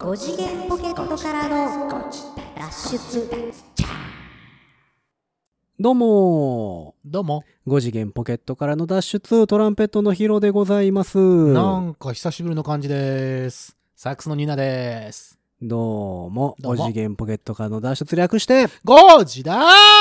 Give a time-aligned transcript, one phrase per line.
[0.00, 1.90] 5次元ポケットからの
[2.56, 3.52] 脱出
[5.78, 7.44] どうもどうも。
[7.66, 13.76] 5次元ポケットからの脱出トランペットのヒロでございますなんか久しぶりの感じです。
[13.94, 15.38] サックスのニーナです。
[15.60, 19.99] どうもどうも5次元ポケットからの脱出略してゴージだー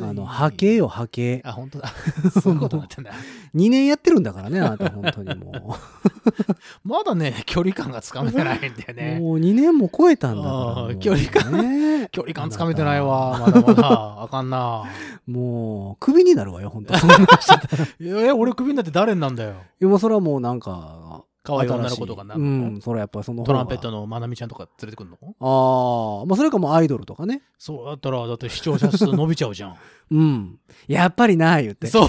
[0.00, 1.92] あの波形よ波形あ、本当だ。
[2.40, 3.10] そういうことになってんだ。
[3.54, 5.76] 2年やってるんだからねあなた本当にも
[6.84, 9.18] まだね、距離感がつかめてないんだようね。
[9.20, 13.38] もう2年も超えたんだから距離感ね距離感つかめてないわ。
[13.38, 14.22] まだまだ。
[14.22, 14.84] あかんな。
[15.26, 19.56] もうクビになるわよ本当そんなしてたらいえ、俺クビになって誰になんだよ。
[19.78, 25.16] やもうそれはもうなんか可愛い女の子とかな新しいるのうんそれはやっぱりそのトランペットのまなみちゃんとか連れてくんの？
[25.40, 29.76] ああまあそれかもうアイドルとかねそうだったら、だって視聴者数伸びちゃうじゃん。
[30.12, 32.08] うんやっぱりな言ってそう。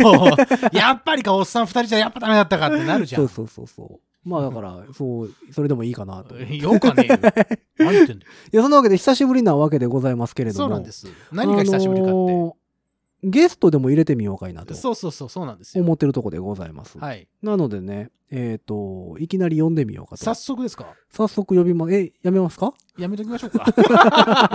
[0.75, 3.21] やっぱりか、おっさん二人じゃやっぱダメだったかってなるじゃん。
[3.21, 7.19] そうそうそうそうまあだからそうそれでもいいかなといよかねえよ。
[7.79, 8.31] 何言ってんだよ。
[8.53, 11.07] やそんなわけで久しぶりなわけでございますけれどもそうなんです。
[11.31, 12.11] 何が久しぶりかって。
[12.11, 12.62] あのー
[13.23, 15.83] ゲストでも入れてみようかいなとそうそうそう、そうなんですよ。
[15.83, 17.27] 思ってるとこでございます、はい。
[17.41, 20.93] なのでねえっ、といきなり呼んでみようかと早速ですか？
[21.11, 22.73] 早速呼びまえやめますか？
[22.97, 23.65] やめときましょうか。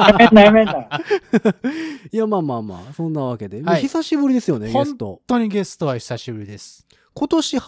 [0.08, 0.74] やめんなやめんな。
[2.12, 6.86] いやまあまあまあそんなわけで、はい久しぶりですよねゲスト本当にゲストは久しぶりです。
[7.14, 7.58] 今年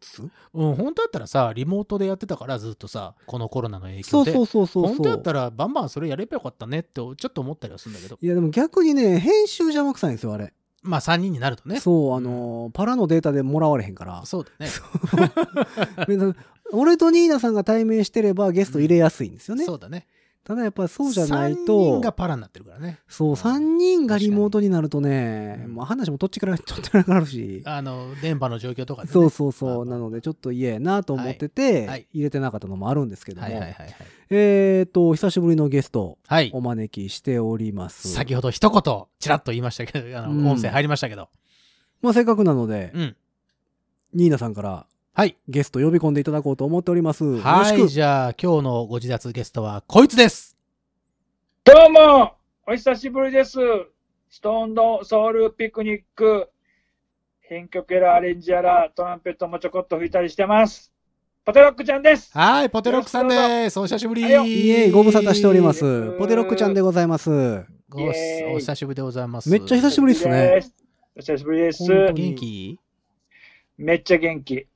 [0.00, 4.32] 初うん、本当だったらさ、リモートでやってたから、ずっとさ、このコロナの影響で。
[4.32, 8.18] そうそうそうそう本当だったら、バンバンそれやればよかったねって、ちょっと思ったりはするんだけど。
[8.20, 11.80] いやでも逆にね編集邪魔くさいんですよあれまあ、3人になるとね。
[11.80, 14.70] そうあのーパラのデータでもらわれへんからそうだね。
[16.72, 19.64] 俺とニーナさんが対面してればゲスト入れやすいんですよね。
[19.64, 20.06] そうだね。
[20.48, 23.00] ただやっぱりそうじゃない3人とが、パラになってるからね。
[23.06, 29.12] そう、3人がリモートになるとね、うんまあ話もどっちからどっちからなるし、あの、電波の状況とかで、ね。
[29.12, 33.48] そうそうそう、まあなのでちょっと嫌やなと思ってて、はい入れてなかったのもあるんですけども。
[34.30, 36.62] えっ、と、久しぶりのゲスト、はいお。
[36.62, 38.08] 招きしております。
[38.08, 41.28] 先ほど一言、ちらっと言いましたけど、あの、うん音声入りましたけど。
[42.00, 43.16] まあせっかくなので、うん。
[44.14, 44.86] ニーナさんから
[45.18, 45.36] はい。
[45.48, 47.24] ゲスト呼び込んでいただこうと思っております。
[47.24, 47.66] よろはい。
[47.66, 47.88] しく。
[47.88, 50.47] じゃあ、今日のご自立ゲストは、こいつです。
[51.68, 52.32] どうも、
[52.66, 53.58] お久しぶりです。
[54.30, 56.48] ストーンのソウルピクニック。
[57.42, 60.90] 編曲やらアレンジやらトランペットもちょこっと吹いたりしてます。
[61.44, 62.30] ポテロックちゃんです。
[62.32, 63.78] はい、ポテロックさんです。
[63.78, 64.22] お久しぶり。
[64.34, 65.84] はいえい、ご無沙汰しております。
[65.84, 67.66] ーポテロックちゃんでございます。
[67.92, 69.50] お久しぶりでございます。
[69.50, 70.74] めっちゃ久しぶりっすねす。
[71.16, 72.80] お久しぶりです元気？
[73.76, 74.66] めっちゃ元気。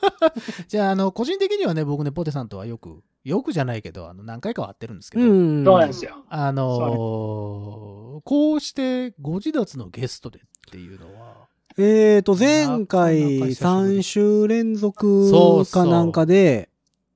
[0.68, 5.64] じゃあ、あの、個人的にはね、僕ね、ポテさんとはよく、よくじゃないけど、あの、何回かは会ってるんですけど、うん。
[5.64, 6.24] そうなんですよ。
[6.28, 11.48] あのーこうして、ご自立のゲストでっていうのは、
[11.78, 16.68] えーと、前回なかなか久しぶり3週連続かなんかで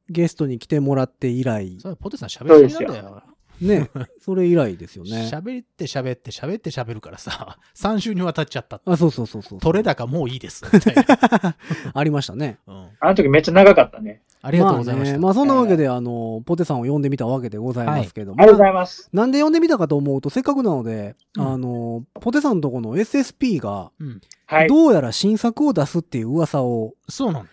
[0.09, 3.23] ゲストに来てもらって以来、それポテさん喋りすぎなんだよ。
[3.61, 3.89] ね、
[4.21, 5.29] それ以来ですよね。
[5.31, 8.81] 喋って喋って喋って喋るからさ、3週にわたっちゃった。
[8.85, 9.61] あ、そうそうそうそう。
[9.61, 10.65] 取れ高もういいです。
[10.73, 11.57] みたいな。
[11.95, 12.59] ありましたね。
[12.67, 14.23] うんあの時めっちゃ長かったね。
[14.45, 15.15] ありがとうございました。
[15.15, 18.43] あね、まあそんなわけで、あの、ポテさんを呼んでみたわけでございますけども。
[18.43, 19.09] ありがとうございます。
[19.13, 24.21] なんで呼んでみたかと思うと、せっかくなので、うんあの、ポテさんとこの SSP が、うん。
[24.47, 24.69] はい。
[24.69, 27.49] どうやら新作を出すっていう噂を、そうなん。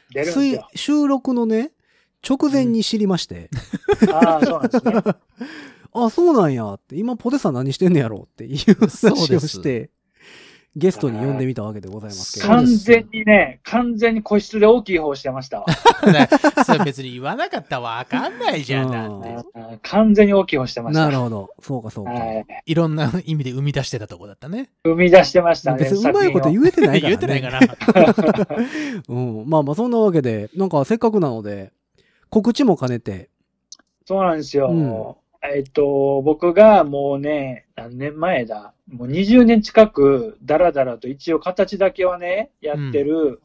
[0.75, 1.72] 収録のね、
[2.28, 3.50] 直前に知りまして、
[4.12, 4.94] ああ、そうなんですね。
[5.94, 9.90] あ、そうなんやって、今ポテさん何してんねやろっていうそう話ですをして、
[10.76, 12.48] ゲストに呼んでみたわけでございますけど。
[12.48, 15.66] 完全にね、完全に個室で大きい方してました
[16.66, 18.92] それ別に言わなかったらわかんないじゃん。
[18.92, 19.80] だうんって。
[19.84, 21.06] 完全に大きい方してました。
[21.06, 21.50] なるほど。
[21.60, 22.12] そうかそうか。
[22.12, 22.46] はい。
[22.66, 24.70] いろんな意味で生み出してたとこだったね。
[24.86, 25.80] 生み出してましたね。
[25.80, 27.18] 別にうまいこと言えてないから、ね。
[27.18, 28.56] 言えてないかな。
[29.10, 29.50] うん。
[29.50, 31.74] まあまあそんなわけで、なんかせっかくなので、
[32.30, 33.30] 告知も兼ねて、
[34.06, 34.70] そうなんですよ。
[34.70, 43.41] うんえっと、僕がもうね、何年前だ、もう20年近く、だらだらと一応形だけはね、やってる。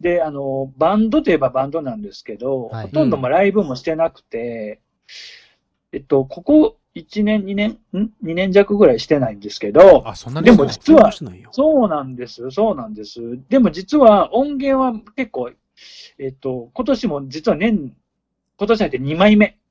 [0.00, 2.86] で、あの、バンドといえばバンドなんですけど、はい。
[2.86, 4.80] ほとんどもライブもしてなくて、
[5.92, 11.12] えっと、ここ1年、2年、ん ?2 年弱ぐらいしてないんですけど、あ、そんなにでも実は
[11.52, 13.20] そうなんです、そうなんです。
[13.48, 15.50] でも実は音源は結構、
[16.18, 17.94] えっと、今年も実は年、
[18.58, 19.46] 今年入って2枚目。
[19.46, 19.65] あ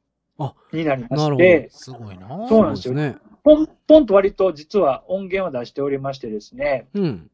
[0.71, 2.47] になりまして、すごいな。
[2.47, 3.15] そうなんですよね。
[3.43, 7.29] ポンポンと割と実は音源を出しておりましてですね、うん。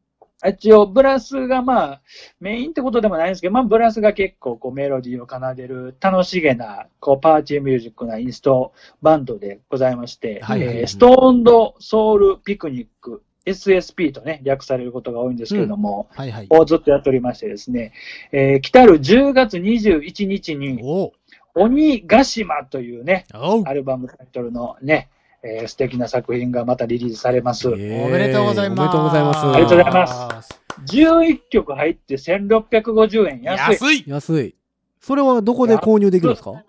[0.46, 2.02] 一応ブラスがまあ
[2.40, 16.46] メインってことでもないんですけど、まあブラスが結構こうメロディーを奏でる楽しげなこうパーティーミュージックなインストバンドでございまして、はいはいはいえーストーンドソウルピクニック SSP とね、略されることが多いんですけれども、はいはい。
[16.48, 17.92] をずっとやっておりましてですね、
[18.30, 21.12] えー来たる10月21日に、お
[21.54, 25.10] 鬼ヶ島というね、アルバムタイトルのね、
[25.42, 27.68] えー素敵な作品がまたリリースされます。
[27.68, 27.78] おめ
[28.18, 28.78] でとうございます。
[28.78, 29.38] おめでとうございます。
[29.38, 30.62] ありがとうございます。
[30.88, 33.72] 11曲入って1650円安い。
[33.72, 34.54] 安い安い。
[35.00, 36.64] それはどこで購入できるんですか？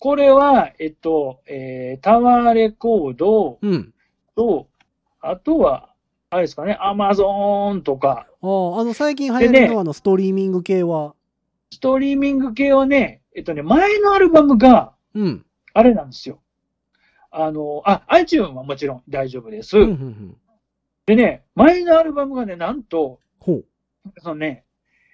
[0.00, 3.92] これは、えっと、えータワーレコードうん。
[4.36, 4.66] と、
[5.20, 5.90] あとは、
[6.30, 11.14] あれですかね、アマゾーンとか、ああ、あの、最近流行るのは、あの、ストリーミング系は？
[11.72, 15.46] ストリーミング系はね、えっとね、前のアルバムが、うん。
[15.72, 16.42] あれなんですよ。
[17.30, 19.78] あの、あ、iTunes はもちろん大丈夫です。
[19.78, 20.36] うん、うん、うん。
[21.06, 23.64] でね、前のアルバムがね、なんと、ほう。
[24.18, 24.64] そのね、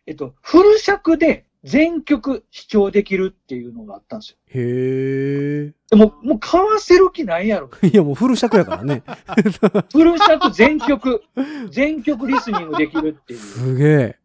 [0.07, 4.39] えっと、フル尺で全曲視聴できるっていうのがあったんですよ。
[4.49, 5.73] へえ。
[5.91, 7.71] でも、もう買わせる気ないやろ。
[7.87, 9.05] いや、もうフル尺やからね。
[9.93, 11.23] フル尺全曲、
[11.71, 13.39] 全曲リスニングできるっていう。
[13.39, 14.19] すげえ。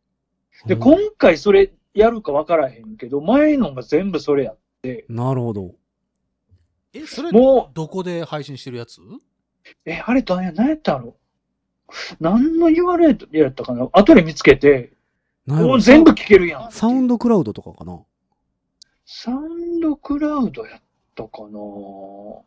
[0.66, 5.76] で、今回それやるか分からへんけど、前のが全部それやって、なるほど。
[6.94, 9.02] え、それ、もどこで配信してるやつ？
[9.02, 9.22] う、
[9.86, 11.16] え、あれ何や、何やったの？
[12.20, 13.90] 何の URL やったかな？
[13.92, 14.94] 後で見つけて、
[15.46, 16.72] なんやろもう全部聞けるやん。
[16.72, 18.00] サウンドクラウドとかかな？
[19.06, 20.82] サウンドクラウドやっ
[21.16, 21.60] たかな？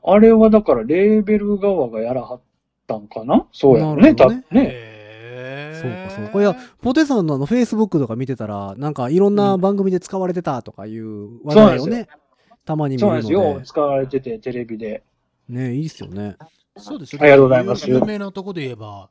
[0.05, 2.41] あれはだからレーベル側がやらはっ
[2.87, 3.47] たんかな？
[3.53, 4.45] そうやろね、なるほどね。
[4.51, 4.94] ね。
[5.45, 6.41] へそうか、そうか。
[6.41, 12.09] いや、ポテさんのあの、フェイスブックとか見てたら、なんかいろんな番組で使われてたとかいう話題をそうなんね、
[12.65, 13.41] たまに見そうなんですよ。
[13.41, 13.67] るので。
[13.67, 15.03] 使われてて、テレビで。
[15.49, 16.37] ね、いいっすよね。
[16.77, 19.09] そうですよありがとうございます有名なとこで言えば、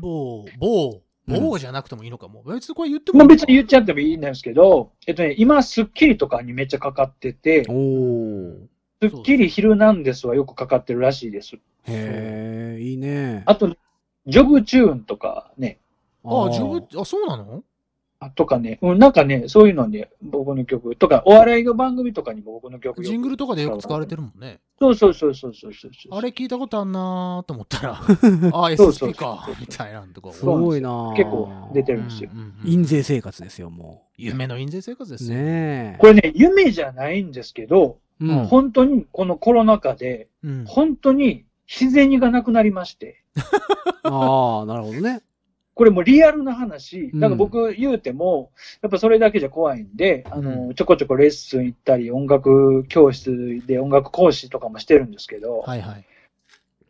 [0.00, 2.42] 某、某、某じゃなくてもいいのかも。
[2.44, 8.66] 別にこれ言っても別に言っちゃってもいいんですけど、えっとね、今、スッキリとかにめっちゃかかってて、おー。
[9.00, 11.56] スッキリヒルナンデスはよくかかってるらしいです。
[11.56, 13.42] へえ、いいね。
[13.46, 13.76] あと、
[14.28, 15.78] ジョブチューンとかね、
[16.24, 17.64] あーあ、自分、あ、そうなの？
[18.20, 24.58] あとかね、うん、なんかね、そういうのに僕の曲とか、お笑いの番組とかにも僕の曲ジングルとかでよく使われてるもんね。
[24.80, 25.90] そうそうそうそうそうそう。
[26.10, 27.92] あれ聞いたことあんなーと思ったら、
[28.52, 30.32] ああ、そうそう SP か、みたいなんとか。
[30.32, 32.30] すごいな結構出てるんですよ。
[32.32, 35.18] うんうんうん印税生活ですよ、も夢の印税生活でう。
[35.18, 35.38] すよ。
[35.38, 35.96] ねえ。
[36.00, 38.46] これね、夢じゃないんですけど、うん。
[38.46, 43.22] 本当にこのコロナ禍で、うん本当に自然がなくなりまして、
[44.02, 45.22] ああ、なるほどね。
[45.74, 48.50] これもうリアルな話、うんなんか僕言うても、
[48.82, 56.04] やっぱそれだけじゃ怖いんで、あうの、ちょこちょこレッスン行ったり、音楽教室で音楽講師とかもしてるんですけど、はいはい。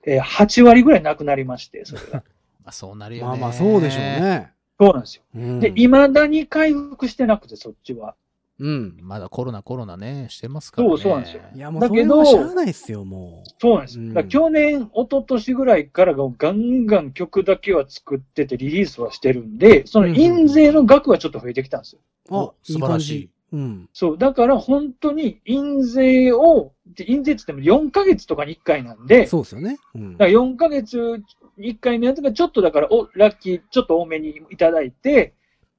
[0.07, 2.23] えー8割ぐらいなくなりまして、それが。
[2.65, 3.29] まあそうなるよね。
[3.29, 4.01] まあまあ、そうでしょう。
[4.01, 4.53] ね。
[4.81, 5.23] そうなんですよ。
[5.35, 8.15] うんで、未だに回復してなくて、そっちは。
[8.61, 8.99] うん。
[9.01, 10.97] まだコロナコロナね、してますからね。
[10.97, 14.05] そうそうなんですよいや、もうそれはしゃあないっすよ、もそうなんですよ。
[14.05, 22.01] うん去年、一昨年ぐらいからがガンガン曲だけは作っててリリースはしてるんで、その印税の額はちょっと増えてきたんですよ。
[22.31, 22.35] う。
[22.35, 23.31] あお、素晴らしい。
[23.53, 23.89] うん。
[23.93, 24.19] そう。
[24.19, 29.79] だから本当に印税を、で印税って言っても4ヶ月とかに1回なんで、そうですよね。
[29.95, 31.23] うんだから4ヶ月
[31.57, 35.35] に1回のやつがちょっとだからお、ラッキー、ちょっと多めにいただいて、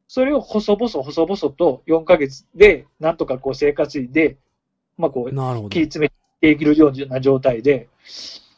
[0.10, 4.38] それを細々細々と4ヶ月で、なんとかこう生活費で、
[4.98, 5.86] まあこう、なるほど切り。
[5.86, 6.12] 詰め
[6.42, 7.88] ていけるような状態で、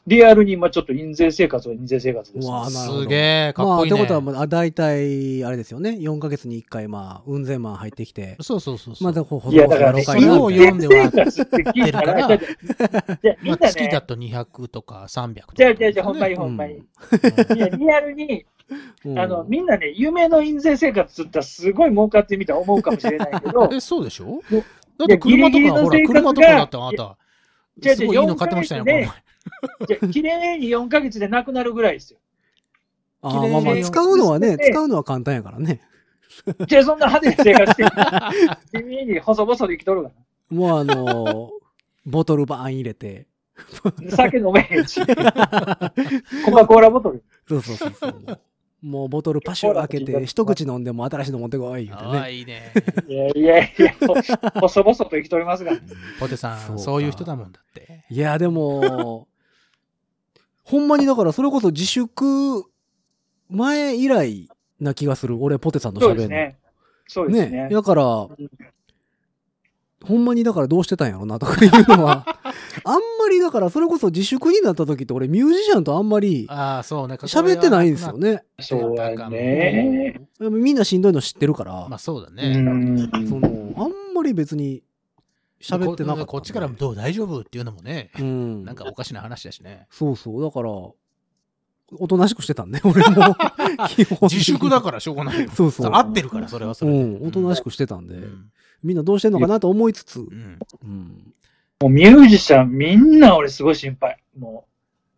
[0.08, 3.16] リアルに今ちょっと印税生活は印税生活です、うわなるほどすげ
[3.50, 3.98] え、かっまあ、こいいね。
[3.98, 5.90] ってことは、まあ、大体、あれですよね。
[6.00, 9.04] 4ヶ月に1回、まあ、運千万入ってきて、そうそうそうそう。
[9.04, 11.92] またこう、いや、だからね、それを印読んでは聞い
[13.22, 16.76] じゃあみんなまあ、月だね、と200とか300とか、じゃあじゃあじゃあほんまにうんほんまに。
[16.76, 16.80] い
[17.60, 18.46] や、リアルに、うん
[19.18, 24.42] あの、みんなね、夢の印税生活って言ったらすごい儲かってみたら思うかもしれないけど、 え、そうでしょ？
[24.98, 29.14] だって車とか、ほら、ギリギリの生活が車とかだってあなた、すごいいいの買ってましたよ、この4ヶ
[29.88, 32.20] じゃあ綺麗に4ヶ月でなくなるぐらいですよ。
[33.24, 35.82] あーまあまあ、使うのはね、で使うのは簡単やからね。
[36.68, 37.76] じゃあそんな派手な生活し
[38.72, 40.12] て、地味に細々で生きとるが
[40.50, 41.50] もうあのー
[42.06, 43.28] ボトルバーン入れて。
[44.02, 44.12] な。
[44.16, 45.00] 酒飲めへんし。
[45.06, 47.24] コカ・コーラボトル。
[47.48, 48.40] そうそうそうそう。
[48.82, 52.34] もうボトルパシュ開けて、一口飲んでも新しいの持ってこい言うてああ、ね。
[52.34, 52.74] いいね。
[53.08, 54.16] いやいやいや、ほ
[54.62, 55.74] 細々と生きとりますが。
[56.20, 58.06] ポテさ、そうんかそういう人だもんだって。
[58.10, 59.28] いや、でも、
[60.64, 62.64] ほんまにだからそれこそ自粛
[63.50, 65.38] 前以来な気がする。
[65.42, 66.16] 俺、ポテさん喋るの。
[66.16, 66.58] ですね。
[67.08, 67.70] そうですね。
[67.70, 68.28] だから、
[70.04, 72.26] ほんまにだからどうしてたんやろなとかいうのは、
[72.84, 77.16] あんまりだからそれこそ自粛になった時って俺ミュージシャンとあんまりああ、そうね。
[77.16, 78.44] 喋ってないんですよね。
[78.60, 80.22] そうやね。
[80.40, 82.56] うんみんなしんどいの知ってるから、まあそうだうね。
[82.56, 83.10] ん。
[83.28, 84.82] その、あんまり別に
[85.62, 86.22] 喋ってなかったんで。
[86.22, 88.66] ここっちからどう大丈夫っていうのもね、うん。
[88.66, 89.88] なんかおかしな話だしね。
[89.92, 90.42] そうそう。
[90.42, 93.36] だから、おとなしくしてたんで、 俺も。
[94.24, 95.50] 自粛だからしょうがないよ。
[95.52, 95.92] そうそう。
[95.94, 97.04] 合ってるから、それはそれで。
[97.04, 98.52] うん、おとなしくしてたんで、うん
[98.84, 101.34] みんなどうしてんのかなと思いつつ、うんうん、
[101.82, 104.18] もうミュージシャンみんな俺すごい心配。
[104.38, 104.66] も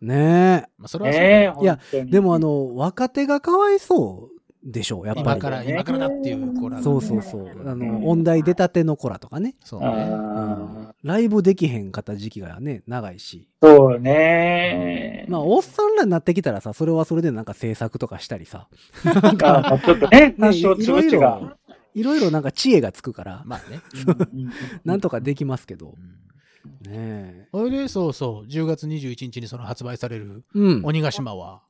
[0.01, 1.07] ねまあ、それう。
[1.07, 2.05] はそうねえ、いや。
[2.05, 5.25] でもあ、の、若手がかわいそうでしょう、やっぱり。
[5.27, 7.47] 今から、今からだっていう子らがそうそうそう。
[7.67, 9.55] あうんの、音大出たての子らとかね。
[9.63, 9.87] そうね。
[9.87, 13.49] あライブできへんかった時期がね、長いし。
[13.61, 15.25] ーそうね。
[15.27, 18.67] まあ、おっさんらになってきたらさ、それはそれでなんか制作とかしたりさ。
[19.03, 21.57] な んあか、まあちょっとね、 ね多少つぶちが。
[21.95, 23.81] いろいろなんか知恵がつくから、まあね。
[24.33, 24.51] うん
[24.83, 26.89] なんとかできますけどう。
[26.89, 27.47] んねえ。
[27.51, 30.85] それで、そうそう、10月21日にその発売されるうん。
[30.85, 31.61] 鬼ヶ島は、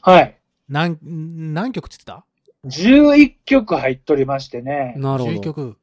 [0.00, 0.38] はい。
[0.68, 2.24] 何、何曲って言って
[2.66, 4.92] 11曲入っとりましてね。
[4.94, 5.40] たなるほ ?11 ど。
[5.40, 5.76] 曲。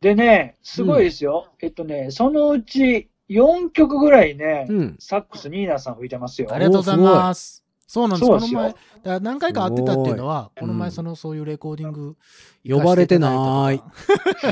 [0.00, 1.48] でね、すごいですよ。
[1.60, 4.96] えっとね、そのうち4曲ぐらいね、うん。
[4.98, 6.48] サックスニーナさん吹いてますよ。
[6.52, 7.65] ありがとうございます。
[7.86, 8.28] そうなんです。
[8.28, 12.16] この前、だから何回か会ってたっていうのは、この前、その、そういうレコーディング、
[12.68, 13.80] 呼ばれてない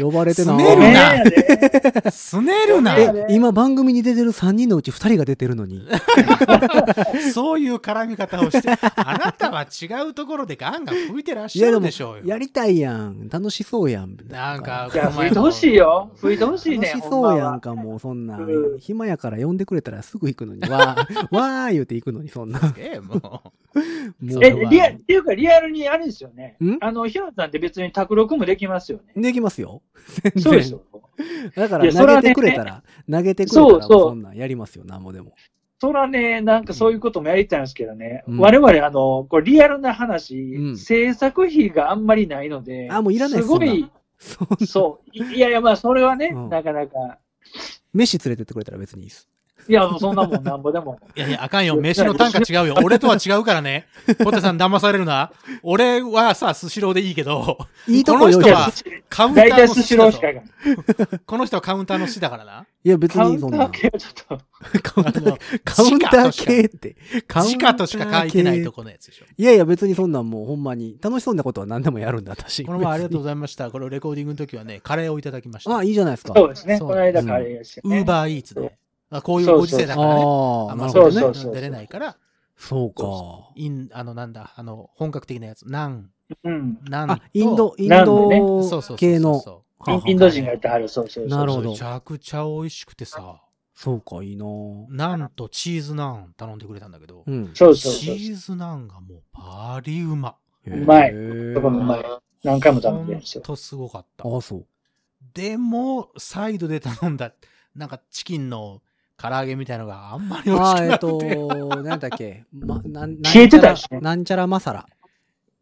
[0.01, 0.93] 呼ばれてなすねるい。
[2.05, 2.97] なすねるな
[3.29, 5.85] 今番組に出てる3人のうち2人が出てるのに。
[7.35, 12.23] そういう絡み方をして、あなたは違うところでガンガン吹いてらっしゃるでしょうよ。
[12.25, 13.29] やりたいやん。
[13.29, 14.17] 楽しそうやん。
[14.29, 16.13] なんか、いや、吹いてほしいよ。
[16.15, 16.89] 吹いてほしいね。
[16.91, 18.41] 楽しそうやんほか、もうそんなう
[18.77, 18.79] ん。
[18.79, 20.61] 暇やから呼んでくれたらすぐ行くのに。
[20.61, 22.61] わー、 わー言うて行くのに、そんな。
[22.61, 23.23] もええ、もう。
[24.43, 26.79] え、リアル、っていうかリアルにあれですよねん？
[26.81, 29.23] あの、ヒロさんって別に卓録もできますよね。
[29.23, 29.83] できますよ。
[30.39, 30.75] そうでし。
[30.75, 30.83] ょ。
[31.55, 35.35] だから投げてくれたら、投げてくれたらそんなんやりますよ、なんもでも。
[35.81, 38.25] そらね、なんかそういうこともやりたいんですけどね。
[38.27, 43.91] うん我々、あの、これリアルな話、うん制作費があんまりないので、あもういらないですすごい、
[44.67, 45.11] そう。
[45.13, 47.19] いいやいや、まあ、それはね、うんなかなか。
[47.93, 49.29] 飯連れてってくれたら別にいいです。
[49.69, 50.99] いや、そんなもんなんぼでも。
[51.17, 51.77] いやいや、あかんよ。
[51.77, 52.75] 飯の単価違うよ。
[52.83, 53.87] 俺とは違うからね。
[54.23, 55.33] ポテさん騙されるな。
[55.63, 58.71] 俺はさ、スシローでいいけど、いいとここの人は
[59.09, 61.21] カウンタ大体ーのスシローしか寿司だぞ行かない。
[61.25, 62.67] この人はカウンターの寿司だからな。
[62.85, 63.71] いや、別カウンタにそんなー。
[63.71, 64.45] 系はちょっと。
[64.83, 66.97] カウンターカウンター系って。
[67.27, 69.25] カウン時ター価としか書いてないと系このやつでしょ。
[69.37, 72.65] いやいや、別にそんなんもうほんまに、楽しそうなことは何でもやるんだ、私。
[72.65, 73.25] この前ありがとうごう。
[73.25, 73.71] ざいました。
[73.71, 75.77] これレコーディングの時はね、カレーをいただきました。
[75.77, 76.35] あ、いいじゃないですか。
[76.37, 76.79] そうですね。
[76.79, 77.99] この間カレーですよね。
[77.99, 78.77] ウーバーイーツで。
[79.15, 80.23] あこういうご時世だからね。
[80.91, 82.17] そうそう出れないから、
[82.57, 83.53] そうか。
[83.55, 85.69] イン、あの、なんだ、あの、本格的なやつ。
[85.69, 86.11] ナン、
[86.43, 86.79] うん。
[86.83, 89.63] ナンとあ、インド、インド系の。
[90.07, 91.39] インド人がやってはる、そうそうそう。
[91.39, 93.41] なるほどめちゃくちゃ美味しくてさ、
[93.75, 97.51] そうか、いいなぁナンとチーズナン頼んでくれたんだけど、うん。
[97.55, 98.17] そうそうそう。
[98.17, 100.37] チーズナンがもうバリうま。
[100.67, 102.05] うまいへそこもうまい。
[102.43, 103.43] 何回も食べてるんですよ。
[103.47, 104.29] ほんとすごかった。
[104.29, 104.67] あ、そう。
[105.35, 107.33] でも、サイドで頼んだ、
[107.75, 108.83] なんかチキンの
[109.17, 111.35] 唐揚げみたいのがあんまり美味しくなくて。
[111.37, 112.45] と、なんだっけ？
[112.53, 114.87] ま、なん消えてたしねなんちゃらマサラ？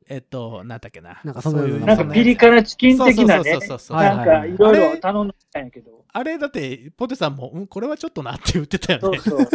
[0.08, 1.20] えっと、なんだっけな？
[1.24, 3.58] なんかそのようななんかピリ辛チキン的なね
[3.90, 6.02] なんかいろいろ頼んでたんやけど。
[6.14, 9.18] あれだって、ポテさんも、うん、これはちょっとなって言ってたよね。
[9.18, 9.48] そうそう。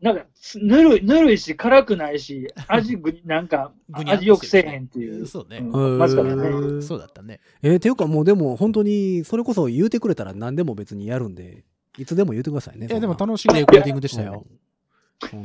[0.00, 0.24] なんか、
[0.62, 5.26] ぬるい、ぬるいし、辛くないし、味ぐ、なんか、味よくせえへんっていう。
[5.26, 5.58] そうね。
[5.58, 6.80] うんまずからね。
[6.80, 7.40] そうだったね。
[7.62, 11.64] えー、ていうかもうでも本当に、それこそ言うてくれたら何でも別にやるんで、
[11.98, 12.86] いつでも言うてくださいね。
[12.86, 14.44] いや、でも楽しいレコーディングでしたよ。。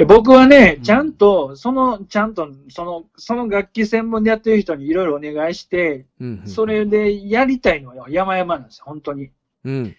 [0.08, 6.06] 僕はねう、んちゃんと、その、ちゃんと、その、その楽器専門でやってる人にいろいろお願いして、
[6.46, 9.32] それでやりたいのは山々なんですよ、本当に。
[9.66, 9.96] うん。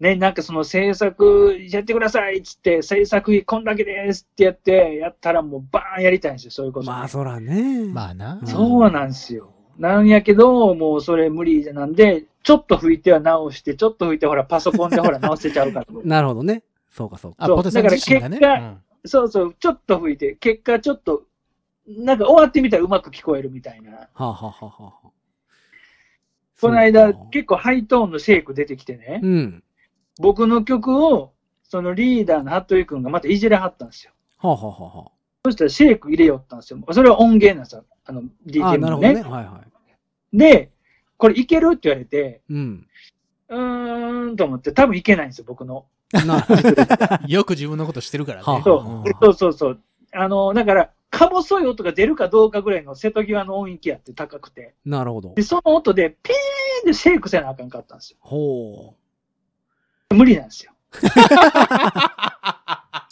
[0.00, 7.84] ね、なんかその制作やってくださいっつって、制作費こんだけですってやって、やったらもうバーンやりたいんですよ、そういうこと、まあ、そらね。
[7.84, 8.38] まあな。
[8.40, 9.52] うんそうなんですよ。
[9.78, 15.86] なんやけど、もうそれ無理なんで、ちょっと拭いては直して、ちょっと拭いてほら、パソコンでほら直せちゃうから。
[16.04, 16.62] なるほどね。
[16.90, 17.44] そうかそうか。
[17.44, 18.40] あ、ポテさん自身がね。
[18.40, 21.22] だからうんそうそう、ちょっと拭いて、結果ちょっと、
[21.86, 23.92] なんか終わってみたらうまく聞こえるみたいな。
[23.92, 25.10] はあ、はあはあはあはあ、
[26.60, 29.64] この間結構ハイトーンのシェイク出てきてね、うん。
[30.18, 31.32] 僕の曲を、
[31.62, 34.12] そのリーダーの服部君がまたいじれはったんですよ。
[34.38, 35.12] はあ、はあはあは
[35.46, 36.78] そしたらシェイク入れよったんですよ。
[36.92, 37.84] それは音源なんですよ。
[38.04, 39.14] あの、あ、あ DTM のね。
[39.14, 39.36] なるほどね。
[39.36, 39.64] はいは
[40.34, 40.36] い。
[40.36, 40.70] で、
[41.20, 41.72] これいける？
[41.74, 42.86] って言われて、うん。
[43.50, 45.84] うーんと思って、多分いけないんですよ、僕の。
[46.12, 46.46] な、
[47.28, 48.44] よく自分のことしてるからね。
[48.44, 49.80] はあそううんそうそうそう。
[50.12, 54.74] あの、だから、か細い音が出るかどうかぐらいの瀬戸際の音域やって高くて。
[54.86, 55.42] なるほどで、。
[55.42, 56.34] その音でピー
[56.84, 58.16] ンでシェイクせなあかんかったんですよ。
[58.20, 58.94] ほ
[60.14, 60.72] 無理なんですよ。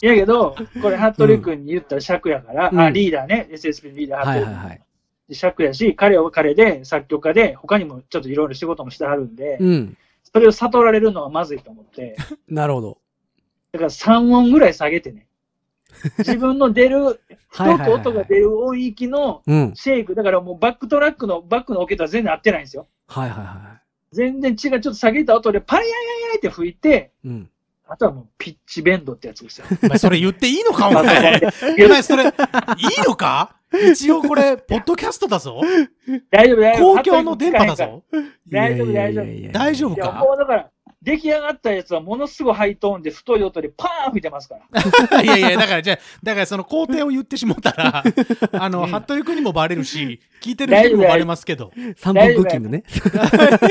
[0.01, 4.09] いやけど、これ、服部君に言ったら尺やから、うんあ、リーダーね、SSP のリーう。
[4.11, 4.81] ダー、服部君はいはいはい。
[5.29, 9.97] で尺やし、彼は彼で、作曲家で、他にもちょっといろいろ仕事もしてはるんで、うん。
[10.33, 12.15] それを悟られるのはまずいと思って、
[12.49, 12.97] なるほど。
[13.71, 15.27] だから3音ぐらい下げてね、
[16.17, 17.17] 自分の出る、はい
[17.51, 19.71] 人はいはいと音が出る音域のうん。
[19.75, 22.87] シェイク、だからもうバックトラックのバックのオケとは全然合ってないんですよ。
[23.07, 23.81] はいはいは
[24.11, 25.93] 全然違う、ちょっと下げた音でパヤヤヤ
[26.31, 27.27] ヤって吹いて、い。
[27.27, 27.49] うん。
[27.87, 29.65] あとはもうピッチベンドってやつですよ。
[29.83, 31.41] お前それ言っていいのかお前。
[31.85, 32.31] お前それ、いい
[33.07, 33.58] のか？
[33.91, 35.61] 一応これ、ポッドキャストだぞ？
[36.31, 36.95] 大丈夫、大丈夫。
[36.95, 38.03] 公共の電波だぞ？
[38.51, 40.11] 大丈夫大丈夫大丈夫か？
[40.13, 40.69] もうだから、
[41.01, 44.55] 出来上がったやつはものすごいハイトーンで太い音でパーン吹いてますか
[45.09, 45.21] ら。
[45.23, 48.03] いやいや、だからじゃあだからその工程を言ってしもったら、
[48.51, 51.71] あの、うん服部君にもバレるし、聞いてる人にもバレますけど。
[51.97, 52.83] 三分ブッキングね。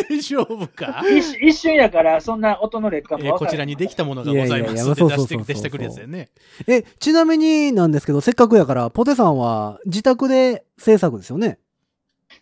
[0.08, 1.02] 大丈夫か？
[1.11, 6.28] 一一瞬やから、そんな音の劣化もえーこちらにできたものがございますので出してそうそうそうそう出してくるやつだよね。
[6.66, 11.58] え、ちなみになんですけど、せっかくやから、ポテさんは自宅で制作ですよね？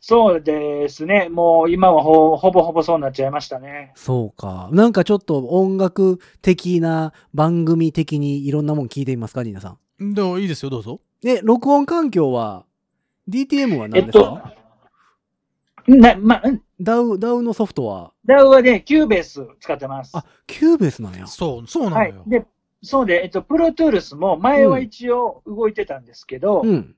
[0.08, 1.28] そうですね。
[1.28, 3.90] もう今はほほぼほぼそうなっちゃいましたね。
[3.96, 4.68] そうか。
[4.70, 10.14] なんかちょっと音楽的な番組的にいろんなもん聞いてみますか、ニーナさん？
[10.14, 11.00] でもいいですよ、どうぞ。
[11.22, 12.66] で、録音環境は、
[13.28, 14.54] DTM はえっ何ですか、
[15.86, 20.16] と、な、ま、うん DAW、DAW のソフトは、 DAW はね、 Cubase 使ってます。
[20.16, 21.26] あ、 Cubase なんや。
[21.26, 22.14] そう、そうなのよ。。
[22.20, 22.46] はいで、
[22.80, 26.94] そうで、えっと、 Pro Tools も前は一応動いてたんですけど、うん。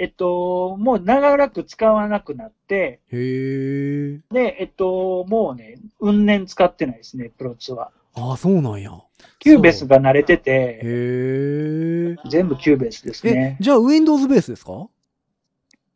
[0.00, 4.20] えっと、もう長らく使わなくなって、へえ。
[4.30, 7.90] で、えっと、もうね、何年使ってないですね、 Pro Tools は。
[8.14, 8.92] あ、そうなんや。
[9.40, 12.16] Cubase が慣れてへて、え。
[12.30, 13.56] 全部 Cubase ですえね、。
[13.58, 14.88] じゃあ Windows ベースですか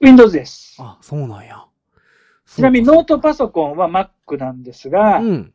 [0.00, 0.76] ？Windows です。
[0.80, 1.64] あ、そうなんや。
[2.46, 5.51] ちなみにノートパソコンは Mac なんですが、うん。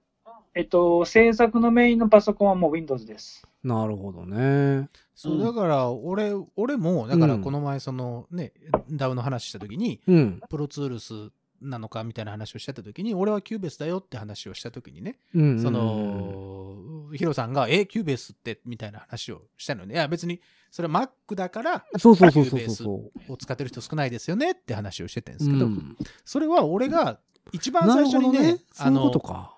[0.58, 3.48] えっと、制作のメインのパソコンはもう Windows です。
[3.64, 4.90] なるほどね。
[5.14, 8.54] そうう、だから、俺、俺も、だからうんこの前、そのね、
[8.90, 10.42] DAW の話したときに、うん。
[10.50, 11.14] Pro Tools
[11.62, 15.62] なのかみたいな話をしてたときに、俺は Cubase だよって話をしたときにね、うん。
[15.62, 23.34] その、ヒロさんが、え、 Cubase ってみたいな話をしたのに、いや、別に、それは Mac だから、そうそうそうそうそうそう。
[23.34, 25.96] を使ってる人少ないですよねって話をしてたんですけど、うん、
[26.26, 27.20] それは俺が
[27.52, 29.57] 一番最初にね、あのことか。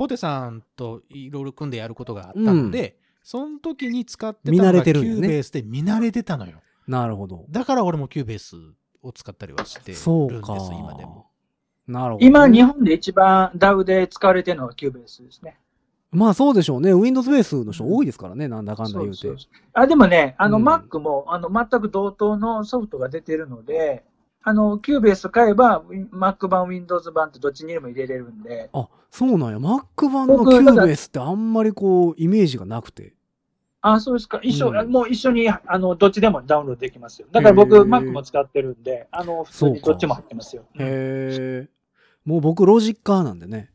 [0.00, 6.62] ポテさんといろいろ組んでやることがあったので、その時に使ってた見慣れのがキュてるんよねーベースで見慣れてたのよ。
[6.88, 7.44] なるほど。
[7.50, 8.56] だから俺もキューベース
[9.02, 10.56] を使ったりはしてるんです、そうか。
[10.72, 11.26] 今でも。
[11.86, 12.26] なるほど、ね。
[12.26, 15.58] 今、日本で一番 DAW で使われてるのは Cubase ですね。
[16.12, 16.94] まあそうでしょうね。
[16.94, 18.48] Windows ベースの人多いですからね。
[18.48, 19.16] なんだかんだ言うて。
[19.18, 24.02] そうそうあでもね、あの、うん Mac もあの全く同等のソフトが出てるので、
[24.42, 29.58] あの、 Cubase 買えば、Mac 版、Windows 版ってどっちにでも入れれるんで、あ、そうなんや。
[29.58, 33.14] Mac 版の僕 Q ベだからースってあんまりこう、イメージがなくて。
[33.82, 34.40] あ、そうですか。
[34.42, 37.28] 一緒、うんもう一緒に、あの、どっちでもダウンロードできますよ。
[37.30, 40.64] だから僕、Mac も使ってるんで、あの、普通にどっちも入ってますよ。
[40.78, 41.68] へえ。
[42.24, 43.70] もう僕、ロジッカーなんでね。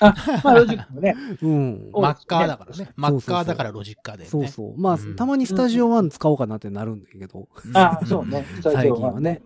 [0.00, 1.14] まあ、ロジックもね。
[1.40, 1.90] うん。
[1.92, 2.90] おマッカーだからね。
[2.96, 4.28] マッカーだからロジッカーで、ね。
[4.28, 4.80] そうそう。
[4.80, 8.44] まあ、うんたまにスタジオ1使おうかなってなるんだけど、うんあそうね。
[8.60, 9.42] 最近はね。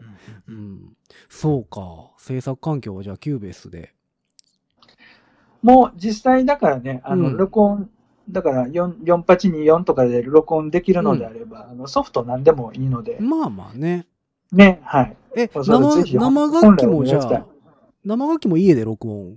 [0.48, 0.96] うんうんうん。
[1.28, 2.10] そうか。
[2.18, 3.92] 制作環境はじゃあ Cubase で。
[5.62, 7.90] もう実際だからね、あの、うん録音、
[8.30, 14.06] だから4 4824とかで録音できるのであれば、あのソフト何でもいいので、まあまあね。
[14.52, 15.16] ね、はい。
[15.36, 17.46] え、生生楽器もじゃあ、
[18.04, 19.36] 生楽器も家で録音。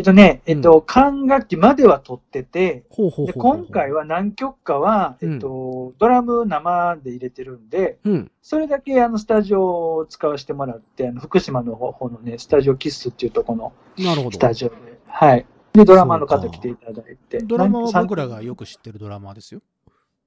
[0.00, 2.84] えっとね、えっと、管楽器までは撮ってて、
[3.26, 3.32] で。
[3.34, 8.30] 今回は何曲かは、えっと、ドラム生で入れてるんで、うん。
[8.40, 14.32] それだけあのスタジオを使わせてもらって、あの福島の方のね、スタジオキッスっていうところのなるほど。
[14.32, 15.44] スタジオで、はい。
[15.74, 17.42] で、ドラマーの方来ていただいて。
[17.42, 19.60] ドラマは僕らがよく知ってるドラマーですよ。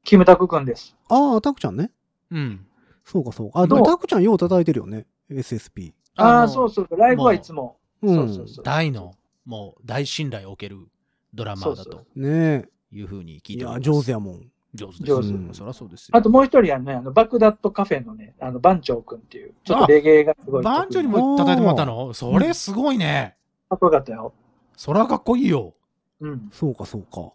[0.03, 0.95] キムタクくんです。
[1.09, 1.89] ああ、タクちゃんね。
[2.29, 2.67] うん。
[3.05, 3.61] そうかそうか。
[3.61, 5.07] あ、でもタクちゃんよう叩いてるよね。
[5.31, 5.93] SSP。
[6.17, 6.87] ああ、のそうそう。
[6.95, 7.77] ライブはいつも。
[8.03, 8.63] うんそうそうそう。
[8.63, 10.87] 大の、もう大信頼を受ける
[11.33, 13.55] ドラマーだとねいうふうに聞え。
[13.55, 13.81] いております。
[13.81, 14.51] 上手やもん。
[14.73, 15.03] 上手です。
[15.03, 16.17] 上手うんそりゃそうですよ。
[16.17, 20.63] あともう一人はね、あの、バクダットカフェのね、あの、番長くんっていう、ちょっとレゲエがすごい。
[20.63, 22.13] バンチョにも叩いてもらったの？
[22.13, 23.35] それすごいね。
[23.69, 24.33] かっこよかったよ。
[24.75, 25.73] そりゃかっこいいよ。
[26.21, 26.49] うん。
[26.51, 27.33] そうかそうか。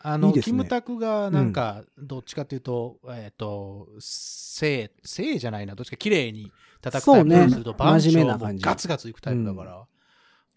[0.00, 9.84] あの、いいねキムタクがなんか、どっちかっていうと、えっ、と、せい、せいじゃないな、どっちか綺麗に叩くタイプそうねにすると、バンチョも真面目な感じガツガツいくタイプだから、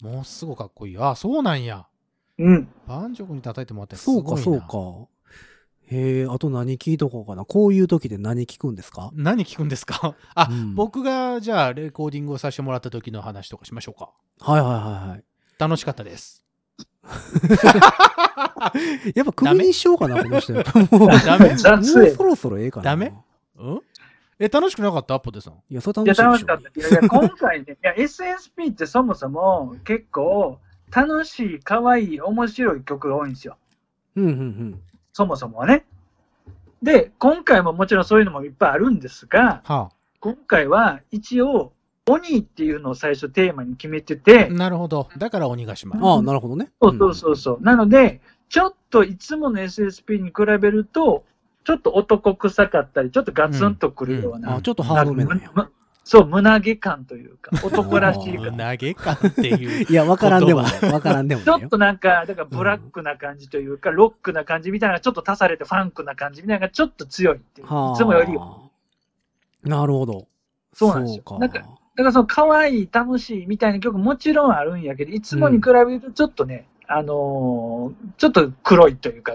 [0.02, 0.98] もうすごかっこいい。
[0.98, 1.86] あ、そうなんや。
[2.38, 2.68] うん。
[2.88, 4.38] バンチョ君に叩いてもらってすそうごいな。
[4.38, 5.08] かそうか。
[5.92, 7.44] へえ、あと何聞いとこうかな。
[7.46, 9.10] こういう時で何聞くんですか？
[9.14, 10.16] 何聞くんですか？
[10.36, 14.12] あ、うん僕がじゃあレコーディングをさせてもらった時の話とかしましょうか。
[14.40, 15.24] はいはいはいはい。
[15.58, 16.46] 楽しかったです。
[19.16, 20.54] やっぱ首にしようかな、この人。
[20.54, 20.64] もう、
[21.26, 21.50] ダメ？
[21.50, 21.84] もう
[22.16, 22.84] そろそろええかな。
[22.92, 23.12] ダメ？
[23.58, 23.82] うん？
[24.40, 25.20] え、楽しくなかった？
[25.20, 25.54] ポテさん。
[25.70, 26.24] いや、そ楽しいでしょ。
[26.24, 26.70] 楽しかった。
[26.70, 30.60] いやいや、今回ね、いや、SSP ってそもそも結構
[30.96, 33.58] 楽しい、可愛い、面白い曲が多いんですよ。
[34.16, 34.82] うんうんうん。
[35.12, 35.86] そもそもはね。
[36.82, 41.74] で、今回ももちろんそういうのもいっぱいあるんですが、は今回は一応、
[42.08, 45.10] 鬼っていうのを最初テーマに決めててあ。、なるほど。
[45.18, 45.98] だから鬼ヶ島。
[46.02, 46.72] ああ、なるほどね。
[46.82, 47.64] そうそうそうそう。
[47.64, 51.24] なので、ちょっといつもの SSP に比べると、
[51.70, 55.40] ちょっと男臭かったり、ちょっとガツンとくるような、あちょっとハードめな
[56.04, 58.58] そう、胸毛感というか、 男らしい感。
[58.58, 59.86] 投げ感っていう。
[59.88, 60.92] いや、わからんでもない。
[60.92, 61.70] わからんでもないよちょっ。
[61.70, 67.68] となんか、だからブラックな感じというか、ロックな感じみたいなのがちょっと足されてファンクな感じみたいなのがちょっと強いっていう。
[67.68, 68.58] いはあつもよりは。
[69.64, 70.28] なるほど。
[70.74, 79.34] そうなんですよなんかだからその可愛い、楽しいみたいな曲もちろんあるんやけど、いつもに比べるとちょっとね、あのーちょっと黒いというか、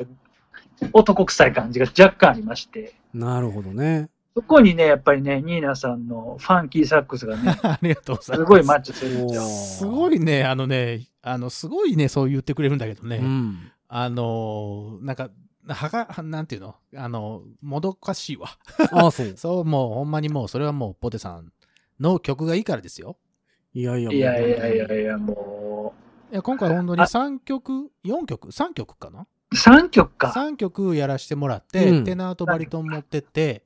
[0.92, 4.10] 男臭い感じが若干ありまして、なるほどね。
[4.36, 8.50] そこにね、やっぱりね、ニーナさんのファンキーサックスがね、 ありがとうございすます。
[8.50, 9.42] ごいマッチするんですよ。
[9.42, 13.18] すごいね、あのね、あの、すごいね、そう言ってくれるんだけどね。
[13.18, 13.70] うん。
[13.88, 15.30] あのーなんか、
[15.68, 16.74] はが、なんていうの？
[16.96, 18.48] あの、もどかしいわ。
[18.90, 19.32] ああ、そう。
[19.38, 21.52] そう、もうほんまにもう、それはもうポテさん
[22.00, 23.16] の曲がいいからですよ。
[23.72, 25.94] いやいや、いやいやいやいや、も
[26.32, 29.20] いや、今回本当に3曲、4曲 ?3 曲かな？
[29.22, 30.32] う、3曲か。
[30.34, 33.64] 3曲やらせてもらって、うんテナーとバリトン持ってって、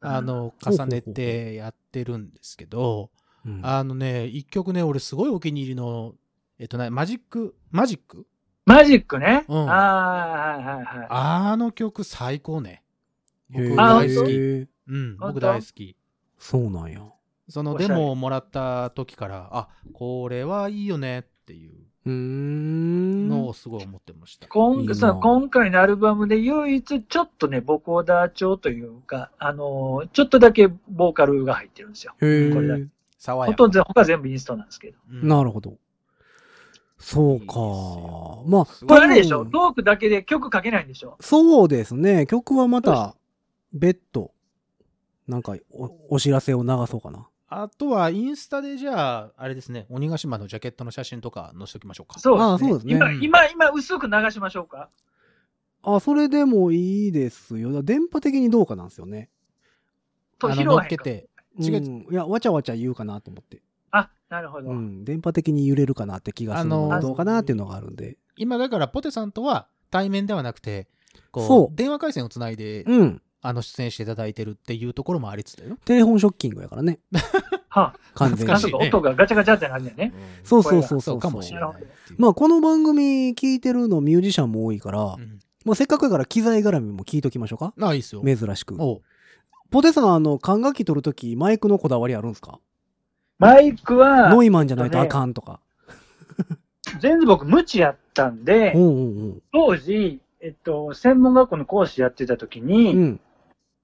[0.00, 3.10] あの、うん重ねてやってるんですけど、
[3.44, 6.14] うんあのね、1曲ね、俺すごいお気に入りの、
[6.58, 8.26] えっとね、マジック、マジック？
[8.64, 9.44] マジックね。
[9.48, 11.06] うんああ、はいはいはい。
[11.08, 12.82] あの曲最高ね。
[13.48, 14.68] 僕へえ大好き。
[14.88, 15.96] うん、僕大好き。
[16.38, 17.00] そうなんや。
[17.48, 21.74] そのデモをもらった時から、あ、これはいいよねっていう。
[22.08, 24.46] のをすごい思ってました。
[24.48, 32.14] 今いいなさ今回のアルバムで唯一ちょっとね、ボコーダー調というか、あのーちょっとだけボーカルが入ってるんですよ。
[32.20, 32.86] へこれだえ。
[33.18, 33.52] 爽やか。
[33.52, 34.98] ほとんど他全部インストなんですけど。
[35.10, 35.78] うんなるほど。
[36.98, 38.44] そういいですかよ。
[38.46, 39.44] まあ、これあれでしょ？
[39.44, 41.18] トークだけで曲かけないんでしょ？
[41.20, 42.26] そうですね。
[42.26, 43.14] 曲はまた、
[43.74, 44.32] 別途、
[45.28, 47.28] なんかお、お知らせを流そうかな。
[47.48, 52.18] あとは、インスタでじゃあ、あれですね、鬼ヶ島のジャケットの写真とか載せておきましょうか。
[52.18, 52.54] そうですね。
[52.54, 54.88] あそうですね今、うん今、今、薄く流しましょうか？
[55.82, 57.82] あ、それでもいいですよ。
[57.82, 59.30] 電波的にどうかなんですよね。
[60.38, 61.28] と拾わけて。
[61.30, 63.62] うん違ういや、わちゃわちゃ言うかなと思って。
[63.90, 64.68] あ、なるほど。
[64.68, 65.06] うん。
[65.06, 68.18] 電波的に揺れるかなって気がするのあのがどうかなっていうのがあるんで。
[68.36, 70.86] 今だから、ポテさんとは対面ではなくて、
[71.30, 73.22] こう、電話回線をつないで、うん。
[73.42, 75.76] あの、出演していただいてるっていうところもありつつだよ。
[75.84, 76.98] テレフォンショッキングやからね。
[77.68, 78.70] はあ、完全に懐かしい。
[78.70, 80.12] そうか、音がガチャガチャってなるんだよね。
[80.42, 81.90] そうそうそうそうかもしれないっていう。
[82.18, 87.74] まあ、この番組聞いてるのミュージシャンも多いから、うんまあ、せっかくやから機材絡みも聞いときましょうか。
[87.80, 88.22] あ、いいっすよ。
[88.24, 88.76] 珍しく。
[88.78, 89.02] おう
[89.70, 92.60] ポテさん、あの、管楽器取るとき、マイクのこだわりあるんですか？
[93.38, 95.60] マイクは、ノイマンじゃないとあかんとか。
[97.00, 102.66] 全部僕無知やったんでう、んうん当時、えっと、専門学校の講師やってた時うん。
[102.68, 103.20] に、うん。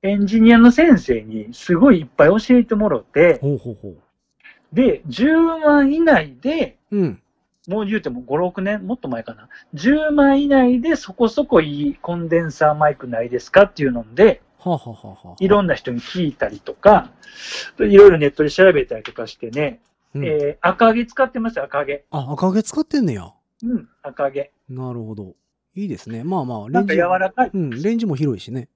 [0.03, 3.97] エンジニアの先生にすごいいっぱい教えてもろって、ほうほうほう。
[4.73, 7.23] で、10万以内で、うん。
[7.69, 9.49] もう言うても5、6年、もっと前かな。
[9.75, 14.43] 10万以内でそこそこいいコンデンサーマイクないですかっていうので、
[15.38, 17.12] いろんな人に聞いたりとか、
[17.79, 19.81] いろいろネットで調べたりとかしてね、
[20.15, 22.05] うんえー赤毛使ってますよ、赤毛。
[22.11, 23.33] あ、赤毛使ってんねや。
[23.62, 24.51] うん、赤毛。
[24.69, 25.35] なるほど。
[25.75, 26.25] いいですね。
[26.25, 27.51] まあまあ、なんか柔らかい。
[27.55, 28.69] うん、レンジも広いしね。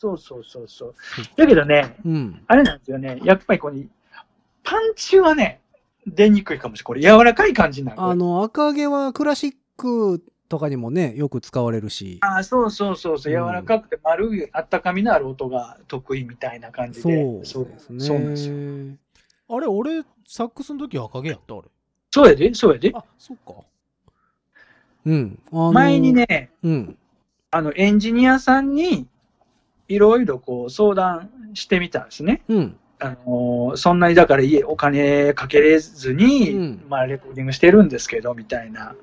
[0.00, 0.94] そうそうそうそう。
[1.36, 2.42] だけどね、うん。
[2.46, 3.84] あれなんですよね、やっぱりこの、
[4.62, 5.60] パンチはね、
[6.06, 6.86] 出にくいかもしれない。
[6.86, 8.00] これ柔らかい感じになる。
[8.00, 12.16] あの、赤毛はクラシックとかにもね、よく使われるし。
[12.22, 17.24] あそうそうそうそう、うん柔らかくて丸い、あったかみのある音が得意みたいな感じそうで。
[17.40, 18.00] ですそうね。
[18.00, 19.56] そうなんですよ。
[19.56, 21.64] あれ、俺、サックスの時は赤毛やったあれ。
[22.10, 22.90] そうやで、そうやで。
[22.94, 23.52] あ、そっか。
[25.04, 25.38] うん。
[25.52, 26.14] あの前に。
[26.14, 26.98] ね、うん。
[27.50, 29.06] あの、エンジニアさんに、
[29.90, 32.42] いろいろこう相談してみたんですね。
[32.48, 32.76] うん。
[33.00, 38.94] あのそんなにだから家お金かけれずに、うんまあレコーディングしてるんですけど、みたいな。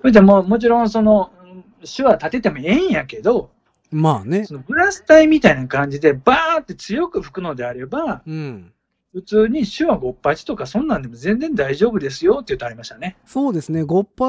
[0.00, 3.50] それでもうもちろんその、うん手話立ててもええんやけど、
[3.90, 4.54] まあねそ。
[4.54, 8.72] のブラス隊みたいな感じでバーって強く吹くのであれば、うん。
[9.12, 13.16] 普通に手話5八とかそんなんでも全然大丈夫ですよって言ってありましたね。
[13.26, 13.82] そうですね。
[13.82, 14.24] ゴッパ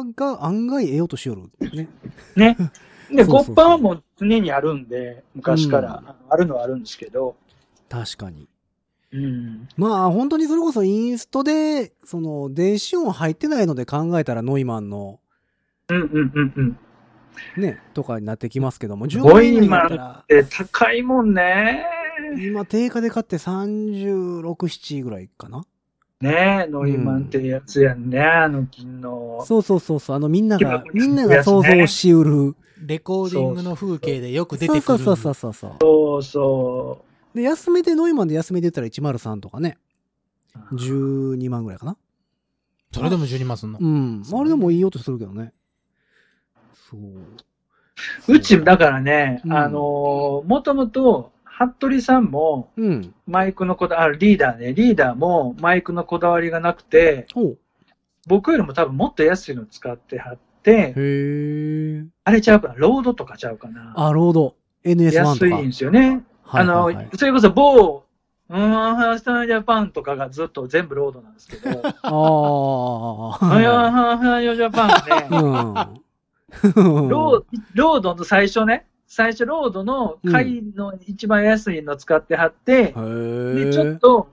[0.00, 1.70] ーが案外得ようとしよる。
[1.72, 1.88] ね。
[2.36, 2.56] ね。
[3.12, 7.36] で、そうそうそう5パーも常にあるんで、昔から、うんあるのはあるんですけど、
[7.88, 8.48] 確かに。
[9.12, 9.68] うん。
[9.76, 15.18] まあ、本当にそれこそインストで、その、電子音入ってないので考えたらノイマンの、
[15.88, 16.78] うんうんうんうん。
[17.56, 21.84] ね、とかになってきますけども、10ノ万円以内イマンだったら、で、高いもんね。
[22.38, 25.64] 今定価で買って36、7ぐらいかな。
[26.20, 29.42] ねノイマンってやつやんね、あの金の。
[29.46, 32.54] そうそうそうそう、あのみんながみんなが想像しうる、
[32.86, 34.80] レコーディングの風景でよく出てくる。
[34.82, 35.76] そうそうそうそうそう。
[35.80, 39.78] そうそで、安めでノイマンで安めで言ったら103とかね。
[40.72, 41.96] 12万ぐらいかな。
[42.92, 43.78] それでも12万すんの？
[43.80, 44.22] うん。
[44.32, 45.52] あれでもいい音するけどね。
[46.90, 47.00] そう。
[48.28, 48.34] う。
[48.34, 53.14] うち、だからね、うんあのー、もともと、服部さんも、うん。
[53.26, 57.58] マイクのこだ、あ、リーダーね、リーダーもマイクのこだわりがなくて、ほう。
[58.26, 62.04] 僕よりも多分もっと安いの使ってはって、へえ。
[62.24, 63.94] あれちゃうかな、ロードとかちゃうかな？
[63.96, 64.56] あ、ロード。
[64.84, 65.46] NS1 とか。
[65.46, 66.22] 安いんですよね。
[66.42, 68.04] はいはいはいあの、それこそ某、
[68.48, 73.30] うーん、ファーストジャパンとかがずっと全部ロードなんですけど、 ああ。
[73.30, 77.08] はいはいはいはいジャパンね、うん。
[77.08, 83.94] ローロードの最初ね、最初ロードの貝の一番安いの使ってはって、へで、ちょっえ。
[83.96, 84.28] と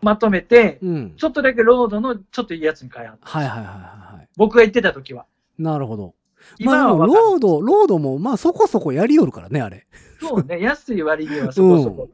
[0.00, 1.12] まとめて、うん。
[1.16, 3.28] ちょっとだけ RODE のちょっといいやつに変えはった。
[3.28, 3.74] はいはいはいはい
[4.16, 4.28] はい。
[4.36, 5.26] 僕が言ってた時は。
[5.58, 6.14] なるほど。
[6.60, 9.86] まあ RODE、RODE も、まあそこそこやりよるからね、あれ。
[10.20, 12.08] そうね、安い割にはそこそこ。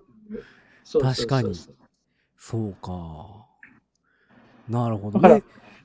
[0.84, 1.54] そうそうそう確かに
[2.36, 3.46] そうか。
[4.68, 5.42] なるほどね。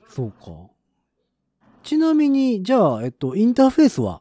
[0.08, 0.70] そうか。
[1.82, 4.20] ちなみに、じゃあ、えっと、インターフェースは？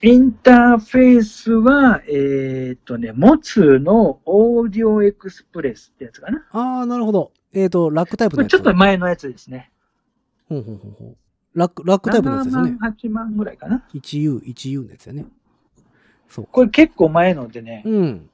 [0.00, 6.46] インターフェースは、えーっとね、 MOTU の Audio Express ってやつかな。
[6.52, 7.32] ああ、なるほど。
[7.52, 8.52] えっ、と、ラックタイプのやつ。
[8.52, 9.72] ちょっと前のやつですね。
[10.48, 11.16] ほうほうほうほう。
[11.58, 12.90] ラック、ラックタイプのやつですよ7ね万、。
[12.92, 13.84] 8万ぐらいかな。
[13.94, 15.26] 1U、1U のやつやね。
[16.28, 16.50] そうか。
[16.52, 18.30] これ結構前のでね、うん。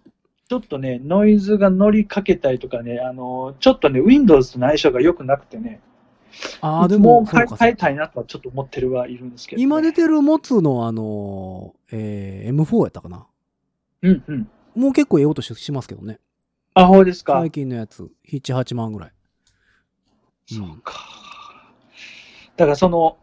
[0.49, 5.81] ちょっとね、ノイズが乗りかけたりとかね、あの、ちょっとね、Windows との相性が良くなくてね、
[6.61, 7.57] ああ、でもうも、そうか。
[7.57, 9.63] 変えたいなとはちょっと思ってるはいるんですけど、ね。
[9.63, 13.27] 今出てるモツのあのー、えー、M4 やったかな。
[14.03, 14.49] うんうん。
[14.75, 16.19] もう結構ええ音ししますけどね。
[16.75, 17.51] アホですか最。
[17.51, 18.11] 近のやつ。
[18.29, 19.13] 7、8万ぐらい。
[20.47, 20.95] そうか。
[22.57, 23.17] だからその、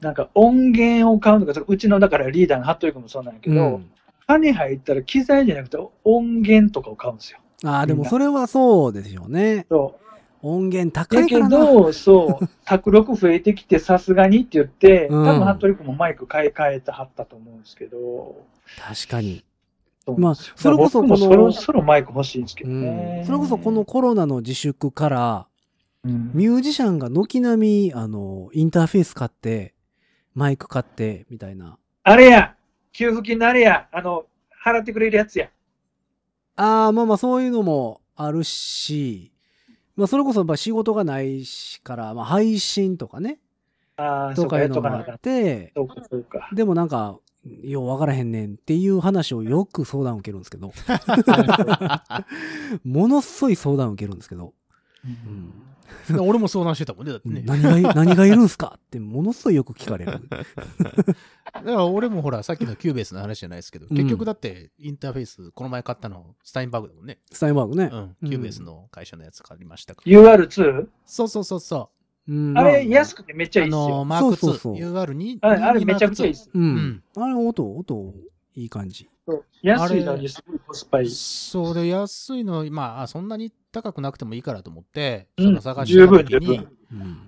[0.00, 3.90] なんか音源を買うのが、うちのだからリーダーの服部君もそうなんやけど、うん。
[4.26, 7.38] 金入ったら機材じゃなくて音源とかを買うんですよ。
[7.64, 9.66] ああ、でもそれはそうですよね。
[9.68, 9.98] そ
[10.42, 10.92] 音源う。
[10.92, 11.58] だけ高いからな。
[11.58, 18.36] ど、そう、 卓録増えてきてさすがにって言って、うん多分服部君もマイク買い替えてはったと思うんですけど、
[18.78, 19.44] 確かに。
[20.18, 23.22] まあそれこそこのそろそろマイク欲しいんですけどうね。
[23.22, 23.26] ん。
[23.26, 25.46] それこそこのコロナの自粛から、
[26.06, 29.74] うん、ミュージシャンが軒並み、あの、インターフェース買って、
[30.34, 31.78] マイク買って、みたいな。
[32.04, 32.54] あれや
[32.92, 34.26] 給付金のあれやあの、
[34.64, 35.48] 払ってくれるやつや。
[36.54, 39.32] ああ、まあまあそういうのもあるし、
[39.96, 43.40] まあそれこそやっぱ仕事がないしから、まあ配信とかね、
[43.96, 45.18] ああ、そうか、とかいやうのがあっ。
[45.18, 46.48] て、そうか、そうか。
[46.52, 47.18] でもなんか、
[47.62, 50.72] ようわからへんねんっていう話をよく相談受けるんですけど、
[52.84, 54.54] ものすごい相談受けるんですけど、
[55.04, 55.52] うん
[56.20, 57.42] 俺も相談してたもんね、だってね。
[57.44, 58.74] 何がい、 何がいるんすか？
[58.76, 60.20] ってものすごいよく聞かれる。
[60.28, 67.18] だから俺もほら、さっきの Cubase の話じゃないですけど、うん結局だってインターフェース、この前買ったの、 Steinberg だもんね。
[67.30, 67.90] Steinberg ね。
[67.92, 68.28] うん。
[68.28, 70.10] Cubase の会社のやつ買いましたから。
[70.12, 70.86] UR2?
[71.04, 71.90] そうそうそうそ
[72.28, 73.22] うんあれ、安く。
[73.22, 73.88] くてめっちゃいいっすよ。
[73.88, 75.38] の、マークそうそうそう2、UR2。
[75.42, 76.50] あれ、あれめちゃくちゃいいっす。
[76.52, 76.58] う。
[76.58, 77.02] うんん。
[77.16, 78.14] あれ、音、音、
[78.56, 79.08] いい感じ。
[79.62, 81.10] 安いのにすごいコスパいい。
[81.10, 86.68] そうで、安いの、まあ、そんなに高くなくてもいいからと思って、うんその探してた時十分十に。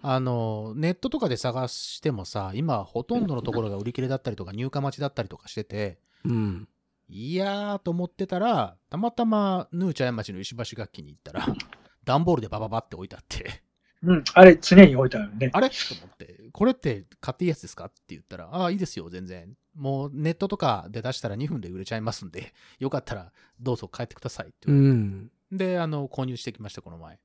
[0.02, 6.68] あの、ネットとかで探してもさ、今、ほとんどのところが売り切れだったりとか、入荷待ちだったりとかしてて、うん。
[7.08, 11.46] いやーと思ってたら、たまたま、ヌー茶屋町の石橋楽器に行ったら、
[12.04, 13.62] 段ボールでバババって置いてあって、
[14.02, 14.24] うん。
[14.34, 15.50] あれ、常に置いてあるね。
[15.52, 15.68] あれ？
[15.70, 17.86] と思って、これって買っていいやつですか？
[17.86, 19.56] って言ったら、ああ、いいですよ、全然。
[19.74, 24.98] もうネットとかで出したら2分で売れちゃいますんで、よかったらどうぞ帰ってくださいってう言われて。
[24.98, 25.30] ん。
[25.50, 27.18] で、あの、購入してきました、この前。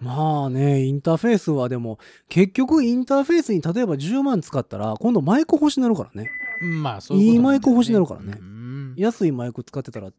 [0.00, 6.30] まあね、インターフェースはでも、結局インターフェースに例えば10万使ったら、今度マイク欲しになるからね。
[6.62, 10.10] うんまあ、そういうこといいマイク欲しになるからねうん安いマイク使ってたら、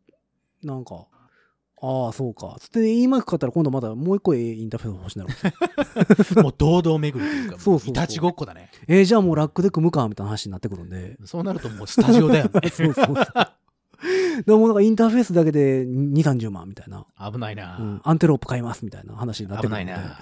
[0.64, 1.08] なんか、
[1.82, 2.56] ああ、そうか。
[2.60, 6.42] つって、いいマイク買ったら今度またもう一個ええインターフェース欲しになる。
[6.42, 8.72] もう堂々巡りというか、そうそうそういたちごっこだね。
[8.88, 11.18] えーじゃあもうラックで組むかみたいな話になってくるんで。
[11.26, 12.52] そうなるともうスタジオだよね。
[12.72, 13.16] そうそうそう。
[14.46, 17.06] でもなんかインターフェースだけで2、30万みたいな。
[17.32, 19.76] 危ないな、うん、アンテロープ買いますみたいな話になってるんで。
[19.76, 20.20] ないな。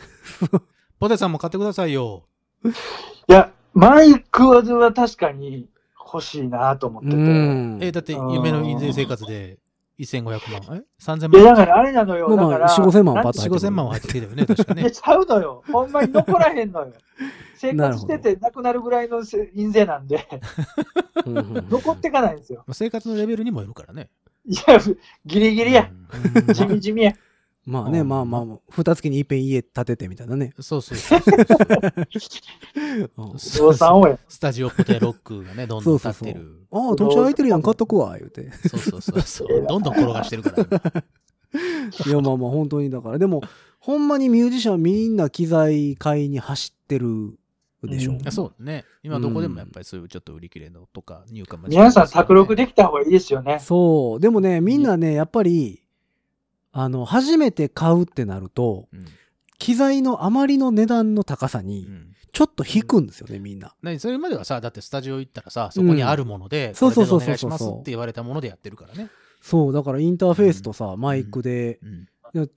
[1.00, 2.24] ポテさんも買ってくださいよ。
[3.28, 5.68] いや、マイクは確かに
[6.14, 7.16] 欲しいなと思ってて。
[7.16, 7.80] うん。
[7.82, 9.60] え、だって夢の印税生活で
[10.04, 12.30] 1500万え ?3000 いや、万だからあれなのよ。
[12.36, 14.90] だから、4 5000万なんパッと4、5000万は入ってきたよね、確かね。
[14.92, 15.64] ちゃうのよ。
[15.72, 16.94] ほんまに残らへんのよ。
[17.56, 20.28] 生活しててなくなるぐらいのせ印税なんで、
[21.26, 22.66] 残ってかないんですよ。
[22.72, 24.10] 生活のレベルにもよるからね。
[24.46, 24.80] いや、
[25.26, 25.90] ギリギリや。
[26.36, 27.14] うん地味地味や。
[27.66, 30.54] まあね、うんまあまあ、二月に一遍家建ててみたいなね。
[30.60, 31.32] そうそうそうそ
[34.12, 34.20] う。
[34.28, 36.68] スタジオポテロックがね、どんどん立ってる。
[36.72, 38.52] ああ、土地空いてるやん、買っとくわ、言うて。
[38.68, 39.48] そうそうそうそう。
[39.68, 41.04] どんどん転がしてるから。
[42.06, 43.18] いや、まあまあ、本当にだから。
[43.18, 43.42] でも、
[43.80, 47.38] ほんまにミュージシャンみんな機材買いに走ってる
[47.84, 48.14] でしょ。
[48.14, 48.86] うんそうね。
[49.04, 53.60] 今どこでもやっぱりそういうちょっと売り切れのとか、入荷待ち皆さん、卓録できた方がいいですよね。
[53.60, 54.20] そう。
[54.20, 55.83] でもね、みんなね、やっぱり、
[56.74, 59.06] あの、初めて買うってなると、うん。
[59.60, 62.16] 機材のあまりの値段の高さにう、ん。
[62.34, 63.76] ちょっと引くんですよね、みんな。
[63.84, 67.26] 何それまではさ、だってスタジオ行ったらさ、そこにあるもので、そうそうそうそうそう。
[67.26, 69.10] でお願いしますって言われたものでやってるからね。
[69.40, 71.80] そう、だからインターフェースとさ、マイクで、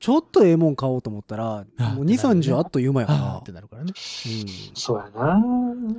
[0.00, 3.92] ちょっとええもん買おうと思ったら、あもう2、30あっという間やかってなるからね。
[4.74, 5.38] そうやな。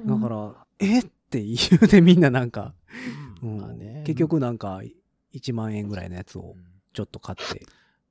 [0.07, 0.15] ら。
[0.15, 2.73] だから、えって言うて みんななんか、
[3.43, 3.57] うん。
[3.59, 4.03] まあね。
[4.07, 4.81] 結局なんか
[5.35, 6.63] 1万円ぐらいのやつをうん。
[6.93, 7.63] ちょっと買って。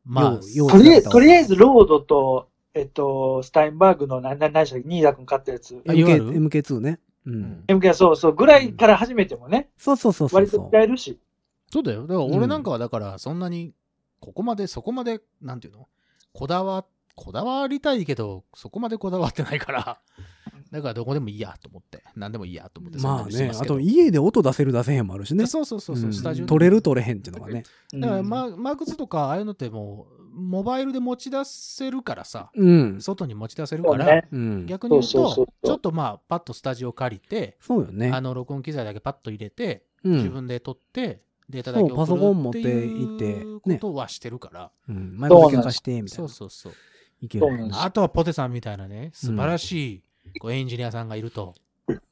[0.07, 0.40] まあ、
[0.71, 5.75] とりあえず、とりあえず、ロードと、えっと、スタインバーグの何何何でしたっけ、ニーダ君買ったやつ。
[5.85, 7.01] MK る？MK2 ね。
[7.27, 7.64] ううんん。
[7.66, 11.19] MK そうそう、ぐらいから始めてもね、そうそうそうそう割とそ使えるし。
[11.73, 12.03] そうだよ。
[12.03, 13.75] だから俺なんかはだから、そんなに、
[14.21, 15.88] ここまで、そこまで、なんていうの？
[16.33, 16.85] こだわ、
[17.16, 20.01] こだわりたいけど、そこまでこだわってないから、
[20.70, 23.02] だからどこでもいいやと思って、何でもいいやと思って、う。
[23.02, 25.46] まあね、あと家で音出せる出せへんもあるしね。
[25.46, 27.64] そうそうそうそう、うんスタジオに取れる取れへんっていうのがね。
[27.92, 33.00] だから、うんママーク2とか、ああいうのってもう、モバイルで持ち出せるからさ、うん。
[33.00, 34.29] 外に持ち出せるから、ね。
[34.31, 34.66] うん。
[34.66, 38.20] 逆に言うとそうそうそう、ちょっとまあ、パッとスタジオ借りて、そうよねあ。
[38.20, 45.16] の、録音機材だけパッと入れて、うん自分で撮って、データだけパソコン持っていうことはしてるから、うん。
[45.16, 46.24] マイクだけ貸して、みたいな。
[46.24, 46.72] そうそうそう。
[47.20, 50.02] いけるあとはポテさんみたいなね、素晴らしい
[50.38, 51.55] こうエンジニアさんがいると、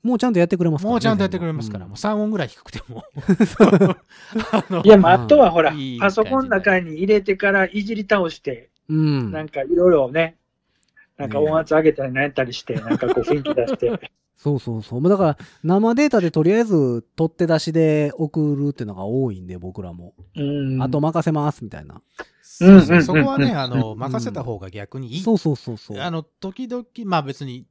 [0.02, 3.04] もうちゃんとやってくれますからねもうちゃんとやってくれますから、うんもう3音ぐらい低くても。
[4.52, 9.32] あのいや、まあ、あとはほらいい、パソコンの中に入れてからいじり倒して、うん。
[9.32, 10.36] なんかいろいろね、
[11.16, 14.10] なんか音圧上げたりなんやったりして、なんかこう雰囲気出して。
[14.36, 15.00] そうそうそう。
[15.00, 20.12] まあだから、生データでとりあえず取って出しで送るっていうのが多いんで、僕らも。
[20.36, 22.02] うんあと任せます、みたいな。
[22.42, 25.20] そうそううんそこはね、うんあの、任せた方が逆にいい。
[25.20, 25.98] そうそうそうそう。
[25.98, 27.64] あの、時々、まあ別に、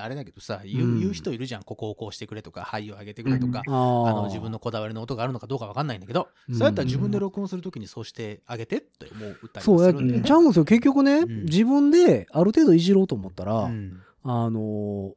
[0.00, 9.92] あれだけどさ、言う,、うん言う人いるじゃん、ここをこうしてくれとか、肺を上げてくれとか、あーあの自分のこだわりの音があるのかどうかわかんないんだけど、うんそうやったら自分で録音するときにそうしてあげてって思う歌いそうや。
[9.92, 10.64] ちゃうんですよ。
[10.64, 15.12] 結局ね、うん自分である程度いじろうと思ったら、うんあのー、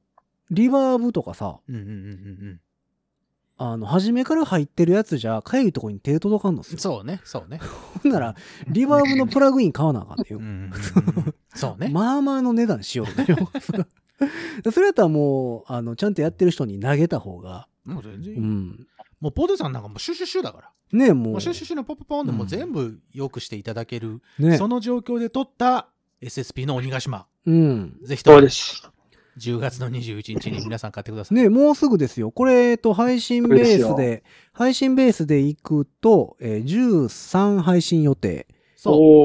[0.52, 2.60] リバーブとかさ、うんうんうんうん
[3.56, 6.63] あの、初めから入ってるやつじゃ、かゆいとこに手届かんの。
[6.63, 7.60] そうね、そうね。
[8.04, 8.36] ほんなら、
[8.67, 10.43] リバーブのプラグイン買わなあかんねようん。
[10.43, 11.89] うんうんうんそうね。
[11.93, 13.49] まあまあの値段しようだよ。
[14.72, 18.88] それやったらもう、あの、ちゃんとやってる人に投げた方が、もう全然いい、うん。
[19.20, 20.72] もうポテさんなんかもうシュシュシュだから。
[20.92, 25.88] ねえ、もうもう、シュシュシュのポッポポンでもううん全部良くしていただける、ねその状況で撮った
[26.22, 27.26] SSP の鬼ヶ島。
[27.46, 27.98] うん。
[28.04, 28.90] ぜひともそうです。
[29.38, 31.38] 10月の21日に皆さん買ってください。
[31.38, 32.32] ねもうすぐですよ。
[32.32, 38.48] これ、えっと、配信ベースでで、配信ベースで行くと、えー13配信予定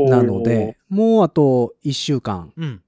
[0.09, 2.63] なので、もうあと1週間う。
[2.63, 2.83] うん。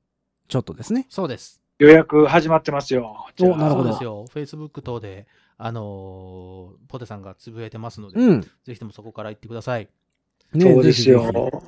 [0.48, 1.06] ちょっとですね。
[1.08, 1.59] そうです。
[1.80, 3.26] 予約始まってますよ。
[3.40, 4.26] おなるほどそうですよ。
[4.32, 8.40] Facebook 等で、あのーポテさんがつぶやいてますので、うん。
[8.42, 9.88] ぜひともそこから行ってください。
[10.52, 11.20] ねそうですよ。
[11.22, 11.66] ぜひぜひ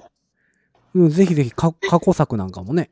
[0.95, 2.91] うんぜひぜひか過去作なんかもね。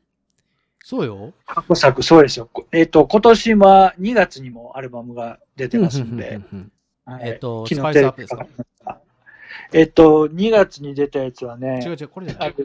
[0.83, 1.31] そうよ。
[1.45, 2.49] 過去作、そうですよ。
[2.51, 6.39] こえっ、と、今年は2月にもアルバムが出てますんで、
[7.21, 8.47] えっとスパイスアップですか？
[9.73, 12.55] えっと、2月に出たやつはね、違う違う、これじゃない。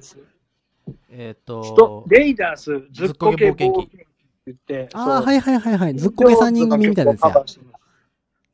[1.10, 4.05] えっと、レイダースずっこけ冒険記
[4.46, 5.94] 言って、ああ、はいはいはいはい。
[5.94, 7.44] ずっこけ3人組みたいなやつや。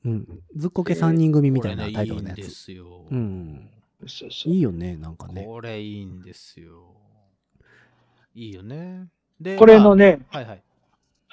[0.04, 0.26] うん。
[0.56, 2.38] ずっこけ3人組みたいなタイトルのやつ。
[2.38, 2.86] いいんですよ。
[3.10, 3.68] うん。
[4.06, 5.44] そうそういいよね、なんかね。
[5.44, 6.82] これいいんですよ。
[8.34, 9.06] いいよね。
[9.40, 10.62] で、これのね、まあはいはい。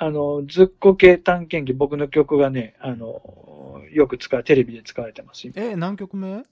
[0.01, 5.47] あの、ずっこけ探検機、僕の曲がね、あの、よく使う、テレビで使われてます。
[5.47, 6.43] 今え、何曲目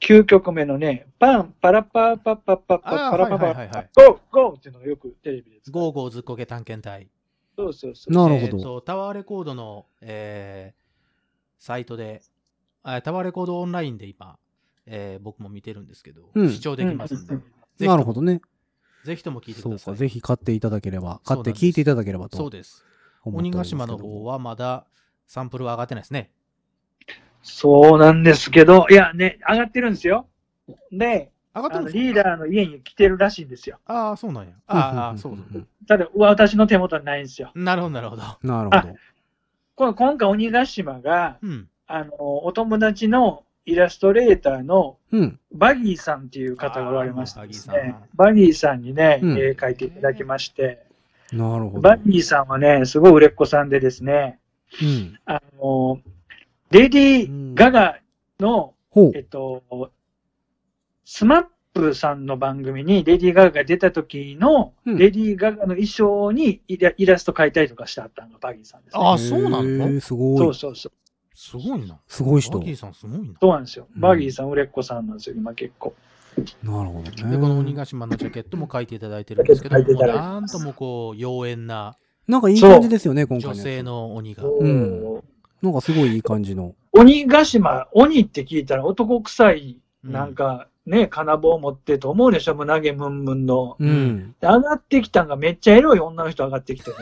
[0.00, 5.72] ？9曲目のね、パン、パラパーパッパッパッパあーパラパパゴーゴーっていうのがよくテレビで使う。
[5.72, 7.08] ゴーゴーずっこけ探検隊。
[7.56, 8.12] そうそうそう。
[8.12, 8.56] なるほど。
[8.58, 10.86] えーと、タワーレコードの、えー
[11.58, 12.22] サイトで、
[12.82, 14.38] あタワーレコードオンラインで今、
[14.84, 17.46] えー僕も見てるんですけど、うん視聴できますんで、うんぜ
[17.78, 18.40] ひともなるほどね。
[19.04, 19.78] ぜひとも聞いてください。
[19.78, 22.84] そうか、ぜひ買っていただければ、買って聞いていただければとそうです。
[23.24, 24.86] 鬼ヶ島の方はまだ
[25.26, 26.30] サンプルは上がってないですね。
[27.42, 30.28] そうなんですけど、いやね、上がってるんですよ。
[30.92, 31.98] で、上がってあのるんですか？
[31.98, 33.78] リーダーの家に来てるらしいんですよ。
[33.86, 34.50] ああ、そうなんや。
[34.66, 37.50] ああ、そううんうただ、私の手元にないんですよ。
[37.54, 38.22] なるほど、なるほど。
[38.42, 38.94] なるほど。
[39.74, 41.68] この今回、鬼ヶ島が、うん。
[41.86, 45.40] あの、お友達のイラストレーターのうん。
[45.52, 50.84] バギーさんっていう方がおられましてですねあーバギーさん、バギーさんにね、うん絵描いていただきまして、
[51.32, 51.80] なるほど。
[51.80, 54.38] バギーさんはね、すごい売れっ子さんでですね、
[54.82, 55.18] うん。
[55.24, 56.00] あの、
[56.70, 57.98] レディー・ガガ
[58.40, 58.74] の、
[59.14, 59.20] え。
[59.20, 59.62] っと、
[61.08, 69.02] SMAP さんの番組にレディー・ガガが出た時の、うんレディー・ガガの衣装にイライラスト描いたりとかしてあったのがバギーさんです、ね。
[69.02, 70.38] あ、そうなへのーすごい。
[70.38, 70.92] そうそうそう。
[71.32, 72.00] すごいな。
[72.08, 72.58] すごい人。
[72.58, 73.34] バギーさんすごいな。
[73.40, 73.86] そうなんですよ。
[73.94, 75.94] うんバギーさん売れっ子さんなんですよ、今結構。
[76.64, 77.30] なるほどね。
[77.30, 81.96] で、この鬼ヶ島のジャケットも書いていただいてるんですけど、なんともこう、妖艶な
[82.26, 83.54] なんかいい感じですよね、今回。
[83.54, 84.42] 女性の鬼が。
[84.42, 85.22] ん
[85.62, 86.74] なんかすごいいい感じの。
[86.92, 93.76] 鬼ヶ島、鬼って聞いたら男臭い、うんなんかね、金棒持ってと思うでしょ、胸毛ムンムンの。
[93.78, 94.34] うん。
[94.40, 96.96] で上がってきたんがめっちゃエロい女の人上がってきてね。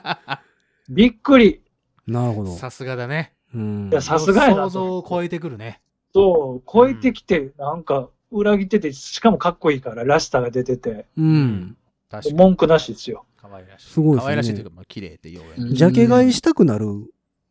[0.88, 1.60] びっくり。
[2.06, 2.56] なるほど。
[2.56, 3.34] さすがだね。
[3.54, 5.80] うんいやさすがやな想像を超えてくるね。
[6.14, 11.76] そう、超えてきて、なんか裏切ってて、しかもかっこいいから、ラスタが出てて、うん。
[12.10, 12.36] 確かに。
[12.36, 13.26] 文句なしですよ。
[13.36, 13.90] 可愛らしい。
[13.90, 15.74] すごいですね可愛らしいというか、まあ、綺麗って妖艶。
[15.74, 16.86] ジャケ買いしたくなる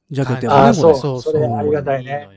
[0.10, 0.96] ジャケットやあーね、これ。
[0.96, 2.28] そうそれありがたいね。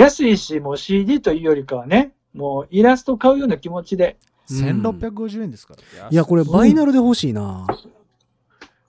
[0.00, 6.08] 安いし、もう CD というよりかはね、もうイラスト買うような気持ちで、うん1650円ですから。
[6.10, 7.68] いや、これバイナルで欲しいな。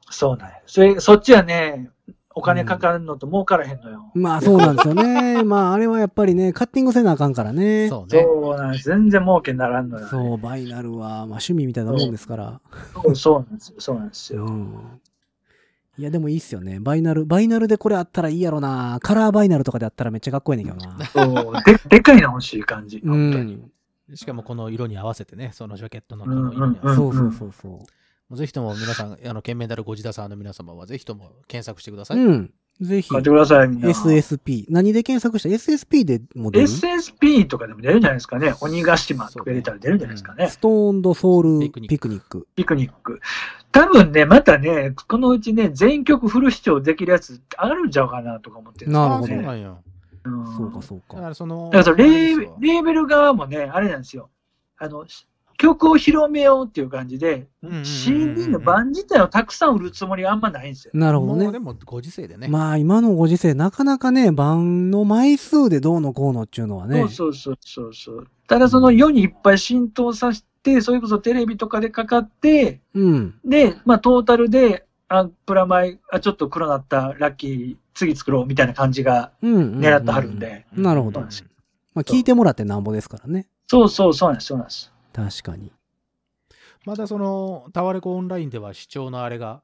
[0.10, 0.56] そうなんや。
[0.66, 1.92] それ、そっちはね、
[2.34, 4.12] お金かかるのと儲からへんのよ。
[4.14, 5.44] まあそうなんですよね。
[5.46, 7.90] まああれはやっぱりね、カッティングせなあかんからね。
[7.90, 8.24] そうね。
[8.24, 8.90] そうなんです。
[8.90, 10.10] 全然儲けにならんのよ、ね。
[10.10, 12.62] そう、バイナルは、まあ趣味みたいなもんですから。
[12.94, 13.76] そうそうなんですよ。
[13.80, 14.46] そうなんですよ。
[14.46, 14.76] うん。
[15.98, 16.80] いや、でもいいっすよね。
[16.80, 19.00] バイナル、バイナルでこれあったらいいやろな。
[19.02, 21.06] カラーバイナルとかであったらめっちゃかっこいいねんけどな。
[21.06, 22.98] そうででかいの欲しい感じ。
[22.98, 23.54] う本当に。
[23.54, 23.72] ん。
[24.16, 27.04] しかもこの色に合わせてね、そのジャケットのの色に合わせて。
[27.06, 32.18] うんそうそうそうそもうぜひとも皆さん、あの、ケンメダルゴジダさんの皆様はぜひとも検索してくださう。
[32.18, 32.24] い。
[32.24, 32.54] うん。
[32.80, 33.90] ぜひ買っ、てください、みんな。
[33.90, 34.66] SSP。
[34.70, 38.56] 何で検索した ?SSP でも出る？SSP とかでも出るんじゃないですかね。
[38.62, 40.50] 鬼ヶ島とか入れたら出るんじゃないですかね。
[40.50, 41.90] ストーンドソウルピクニッ
[42.22, 43.20] クピクニック。
[43.72, 49.76] 多分ね、またね、このうちね、全曲フル視聴できるやつあるんちゃうかなとか思ってるんですよなるほどあそうなんや。
[50.24, 51.28] うんそうかそうだかか。
[51.30, 54.30] らその、だからそレーベル側もね、あれなんですよ。
[54.78, 55.06] あの、
[55.62, 60.92] 曲を広めようっていう感じでうんうんうんうん、CD の版自体をたくさん売るつもりはあんまないんですよ。
[60.96, 61.52] なるほどね。
[61.52, 62.48] でもご時世でね。
[62.48, 67.08] まあ今のご時世、なかなかね、版の枚数でどうのこうのっていうのはね。
[67.10, 68.28] そうそうそうそう。
[68.48, 73.36] ただその世にいっぱい浸透させて、それこそテレビとかでかかって、うん。
[73.46, 79.32] で、まあトータルで、あ、プラマイ、あ、ちょっと黒なった、ラッキー、次作ろうみたいな感じが。
[79.44, 80.66] 狙ってはるんで。
[80.74, 83.48] なるほどまあ聞いてもらってなんぼですからね。
[83.68, 84.92] そうそう、そうなんです、そうなんです。
[85.14, 85.72] 確かに。
[86.86, 89.62] まだその、タワレコオンラインでは視聴のあれが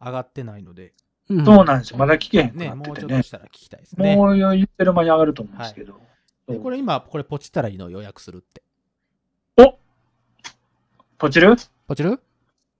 [0.00, 0.92] 上がってないので、
[1.28, 1.98] うんそうなんですよ。
[1.98, 2.88] まだ聞けへんくね、なっててね。
[2.88, 4.16] もうちょっとしたら聞きたいですね。
[4.16, 6.00] もう言ってる間に上がると思うんですけど。
[6.48, 8.62] でこれ今、これポチったらいいの予約するって。
[9.56, 9.78] お
[11.16, 11.56] ポチる？
[11.86, 12.20] ポチる？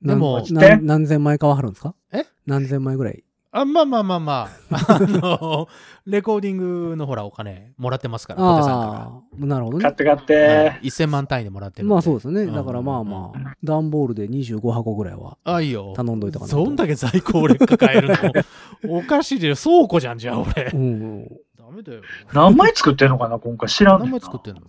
[0.02, 1.94] でも何何千枚買わはるんですか？
[2.12, 2.24] え？
[2.44, 3.24] 何千枚ぐらい
[3.55, 5.68] あ、まあまあまあまあ、あの、
[6.07, 9.82] レコーディングのほらお金もらってますから、ポテさんかああ、なるほどね。
[9.82, 10.22] 買って買っら。
[10.22, 10.34] て。
[10.34, 12.44] はい1000万単位でもらってるんまあそうですね。
[12.46, 15.57] んだからまあまあ、段ボールで25箱ぐらいはあ。
[15.57, 15.92] あ、いいよ。
[15.94, 16.64] 頼んどいたかなと。
[16.64, 18.14] そんだけ在庫俺抱えるの
[18.98, 19.55] おかしいでよ。
[19.55, 20.76] 倉庫じゃん、じゃあ俺う。
[20.76, 20.84] んう
[21.18, 21.28] ん。
[21.59, 22.00] ダメだよ。
[22.32, 24.62] 何枚作ってんのかな今回知らんねんな何枚作ってんの？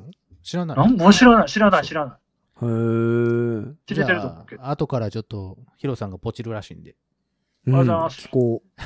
[0.43, 0.77] 知らない。
[0.77, 2.15] なんもう知らない、知らない、知らない。
[2.65, 3.73] へえ。
[3.87, 4.61] 知れてると思うけど。
[4.61, 6.95] じゃあ後からちょっと、ヒロさんがポチるらしいんで。
[7.67, 8.81] うんありがとうございます聞こう。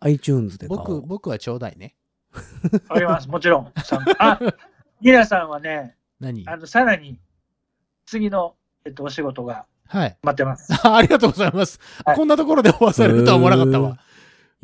[0.00, 1.02] iTunes で僕、う。
[1.02, 1.94] 僕はちょうだいね。
[2.88, 3.72] あります、もちろん。
[4.18, 4.38] あ、
[5.00, 6.48] ギラさんはね、何？
[6.48, 7.18] あの、さらに、
[8.06, 10.18] 次の、えっと、お仕事がはい。
[10.22, 10.72] 待ってます。
[10.86, 11.80] ありがとうございます。
[12.04, 13.98] はいこんなところで終わされるとは思わなかったわ。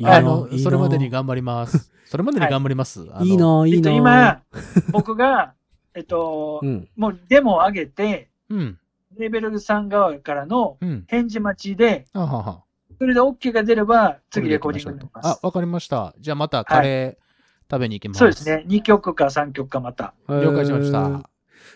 [0.03, 1.91] あの、それまでに頑張ります。
[2.05, 3.07] それまでに頑張ります。
[3.21, 4.41] いいな、いえっと、いな。
[4.43, 4.43] 今、
[4.91, 5.53] 僕が、
[5.95, 6.87] えっと、うん。
[6.95, 8.79] もうデモを上げて、うん。
[9.17, 11.05] レーベルさん側からのうん。
[11.07, 12.64] 返事待ちで、あはは。
[12.97, 15.27] それで OK が出れば、次これでレコーディングになります。
[15.27, 16.13] あ、わかりました。
[16.19, 17.25] じゃあまたカレー
[17.71, 18.19] 食べに行きます。
[18.19, 18.63] そうですね。
[18.67, 20.13] 2曲か3曲かまた。
[20.29, 21.29] 了解しました。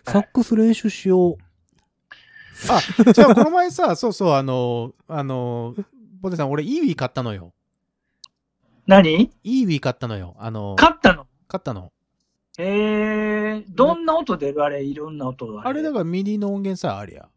[0.05, 1.37] サックス練習しよう。
[2.69, 2.79] あ、
[3.13, 5.75] じゃあこの前さ、 そうそう、あの、あの、
[6.21, 7.53] ポテさん、俺、イーウィー買ったのよ。
[8.85, 9.31] 何？
[9.43, 10.35] イーウィー買ったのよ。
[10.39, 11.27] あの、勝ったの？
[11.47, 11.91] 買ったの。
[12.57, 14.63] えー、どんな音出る？
[14.63, 17.29] あれ、いろんな音があれだからミニの音源さえありゃ。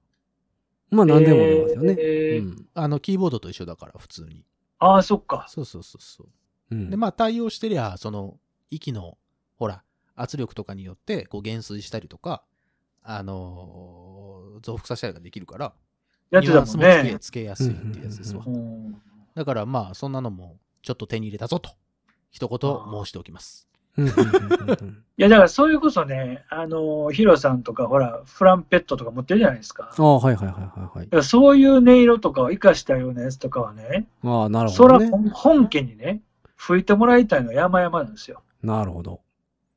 [0.92, 1.96] まあ何でも出ますよね。
[1.98, 4.44] えーうんあの、キーボードと一緒だから、普通に。
[4.78, 5.46] ああ、そっか。
[5.48, 6.28] そうそうそうそう。
[6.70, 8.38] うんで、まあ、対応してりゃ、その、
[8.70, 9.18] 息の、
[9.56, 9.82] ほら、
[10.14, 12.44] 圧力とかによって、こう、減衰したりとか、
[13.02, 15.74] あのー増幅させたりができるから、
[16.30, 17.16] やってたもんね。
[17.20, 18.44] つけやすいっていうやつですわ
[19.34, 21.70] だからまあ、そんなのも、ちょっと手に入れたぞと、
[22.30, 22.58] 一言
[23.04, 23.68] 申しておきます。
[23.98, 24.02] い
[25.16, 29.92] や、だからそれこそね、あの、ヒロさんとか、ほら、フランペットとか持ってるじゃないですか。
[29.96, 31.08] ああ、はいはいはいはいはい。
[31.10, 35.10] らそういう音色とかを活かしたようなやつとかはね、ああ、なるほどね。
[35.10, 36.22] 本本家にね、
[36.56, 38.42] 吹いてもらいたいのは山々なんですよ。
[38.62, 39.20] なるほど。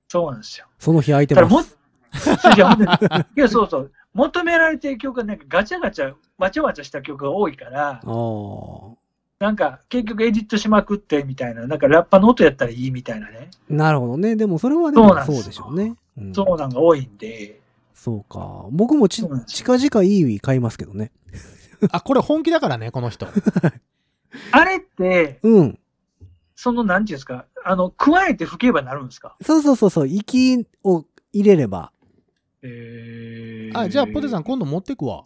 [0.07, 0.67] そうなんですよ。
[0.79, 1.77] その日空いてます。
[2.55, 2.77] いや、
[3.35, 3.91] いやそうそう。
[4.13, 8.01] 求められてる曲がなんかガチャガチャ、わちゃわちゃした曲が多いから。
[9.39, 13.49] なんか結局エディットしまくってみたいな、なんかラッパの音やったらいいみたいなね。
[13.69, 14.35] なるほどね。
[14.37, 15.95] でもそれはでそうなんですもそうでしょうね。
[16.17, 17.59] うんそうなんが多いんで、
[17.93, 18.65] そうか。
[18.71, 21.11] 僕もち近々イーウィ買いますけどね。
[21.91, 23.27] あ、これ本気だからね、この人。
[24.51, 25.79] あれって、うん。
[26.55, 29.35] その、なんていうんですか、あの、加えて吹けばなるんですか？
[29.41, 30.07] そうそうそうそう。
[30.07, 31.91] 息を入れれば。
[32.61, 35.25] えあ、じゃあ、ポテさん今度持ってくわ。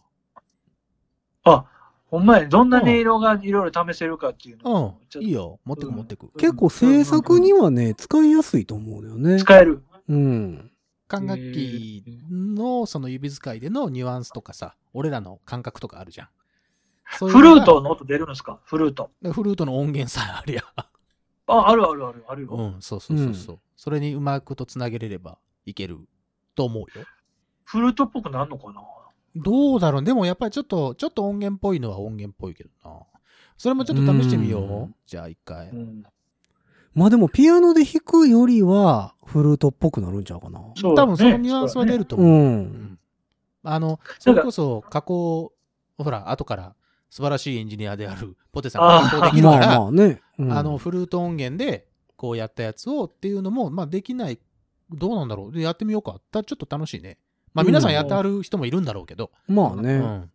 [1.43, 1.65] あ、
[2.09, 5.23] ほんまや、どんな音色がいろいろ試せるかっていうのうをちょん。
[5.23, 5.59] いいよ。
[5.63, 6.31] 持ってく持ってく。
[6.37, 9.37] 結構制作にはね、使いやすいと思うのよね。
[9.39, 9.83] 使える。
[10.07, 10.71] うん。
[11.07, 16.29] 管楽器のその指使いでのニュアンスとかさ、俺らの感覚とかあるじゃん。
[17.17, 18.59] そういうフルートの音出るんですか？
[18.63, 19.11] フルート。
[19.31, 20.63] フルートの音源さえあるや。
[21.47, 22.49] あ、あるあるある、あるよ。
[22.51, 23.59] うん、そうそうそうそう。
[23.75, 25.99] それにうまくとつなげれればいける
[26.53, 27.05] と思うよ。
[27.65, 28.81] フルートっぽくなるのかな？
[29.35, 30.03] どうだろう？
[30.03, 32.95] でもやっぱりちょっと、ちょっと音源っぽいのは音源っぽいけどな。
[33.57, 34.95] それもちょっと試してみようんう。
[35.05, 35.75] じゃあ一回う。
[35.75, 36.03] ん。
[36.93, 40.59] まあでもピアノで弾くよりはフルートっぽくなるんちゃうかな。
[40.75, 42.21] そうだね多分そのニュアンスは出るとう。
[42.21, 42.33] 思う。
[42.33, 42.99] うんん
[43.63, 45.53] あの、それこそ加工、
[45.97, 46.75] ほら、後から
[47.09, 50.21] 素晴らしいエンジニアであるポテさんが加工できるまあから、まあね。
[50.39, 54.39] うんあの、フルート音源で、こうやったやつをっていうのも、まあできない、
[54.89, 55.51] どうなんだろう？
[55.51, 56.19] でやってみようか。
[56.31, 57.17] たちょっと楽しいね。
[57.53, 59.31] まあ皆さんやってある人もいるんだろうけど。
[59.47, 59.97] うまあね。
[59.97, 60.31] ん。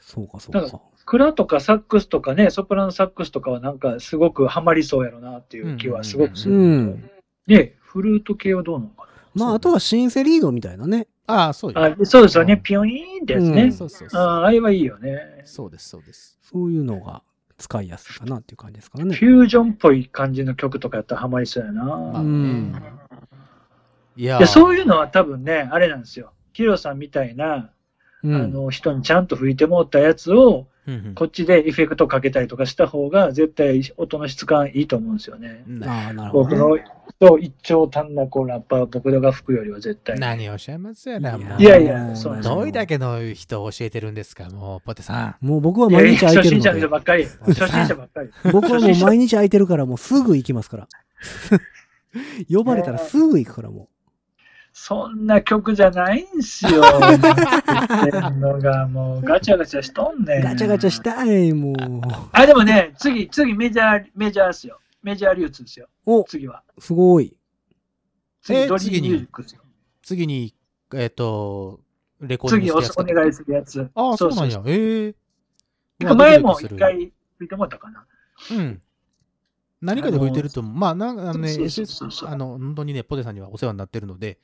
[0.00, 0.80] そうかそうだかか。
[1.06, 6.58] クラとかサックスとかね、ソプラノサックスとかはなんかすごくハマりそうやろなっていう気はすごくすうる。
[6.58, 7.10] ん。
[7.46, 11.08] で、フルート系はどうなのかまああとはシンセリードみたいなね。
[11.26, 13.72] ああ、そうあそうですよね、うんピヨイーンってやつうんね。
[13.72, 14.20] そうそうそう。
[14.20, 15.42] あああれはいいよね。
[15.44, 16.38] そうです、そうです。
[16.42, 17.22] そういうのが
[17.58, 19.14] 使いやすいかなっていう感じですからね。
[19.14, 21.84] フュージョンっぽい感じの曲とかやったらハマりそうやな。
[21.84, 22.74] まあねうん。
[24.16, 26.32] いやでそういうのは多分ね、あれなんですよ。
[26.52, 27.70] ヒロさんみたいな、
[28.22, 28.34] うん。
[28.34, 35.64] あの人にちゃんと吹いてもらったやつを、うんうんこっちでエフェクトかけたりとかした方が、絶対音の質感いいと思うんですよね。
[35.82, 36.84] ああ、なるほ僕ど、ね。
[37.22, 40.18] の、一長短なこうラッパー、僕らが吹くよりは絶対。
[40.18, 47.24] 何をおっしゃいますやな、もういやいやそうどういうだけの人を教えてるんですか、もう、ポテさもう僕は毎日空いてる初心者ばっかり。
[47.24, 48.30] 初心者ばっかり。
[48.52, 50.88] 僕はもう毎日空いてるからもうすぐ行きますから。
[52.50, 53.88] 呼ばれたらすぐ行くからも
[54.76, 56.82] そんな曲じゃないんすよ。
[56.82, 60.24] のが、もうガチャガチャしとんう。
[60.24, 60.42] ねん。
[60.42, 61.74] ガチャガチャしたい、もう。
[62.32, 64.80] あ、でもね、次、次メジャー、メジャーですよ。
[65.00, 65.86] メジャー流通ですよ。
[66.04, 66.64] お、次は。
[66.80, 67.36] すごい。
[68.50, 69.62] え次、ドリーミュージックですよ。
[70.02, 70.52] 次に、
[70.92, 71.80] えっ、と、
[72.20, 73.90] レコーディン次おグするやつかお願いするやつ。
[73.94, 74.60] ああ、そうなんや。
[74.66, 75.14] ええ
[76.00, 78.04] てか前も一回吹いてもらったかな。
[78.50, 78.82] うん。
[79.84, 80.72] 何かで吹いてると思う。
[80.72, 84.38] まあ、なんかあのね、あの、本当にね、ポテさんにはお世話になってるので、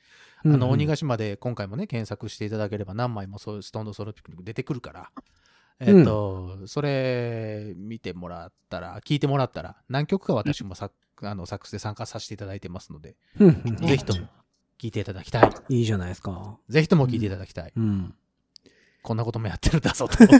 [0.45, 5.11] うんあの、鬼ヶ島で今回もね、検索していただければ何枚もそういうストーンドソロピクニック出てくるから、
[5.79, 10.91] えっ、と、それ見てもらったら、聞いてもらったら、何曲か私もさ、
[11.23, 14.27] あの、サックスで参加させていただいてますので、うんうんぜひとも
[14.79, 15.51] 聞いていただきたい。
[15.69, 16.57] いいじゃないですか。
[16.69, 17.73] ぜひとも聞いていただきたい。
[17.75, 18.15] うん。
[19.01, 20.23] こんなこともやってるんだぞと。
[20.25, 20.31] ね。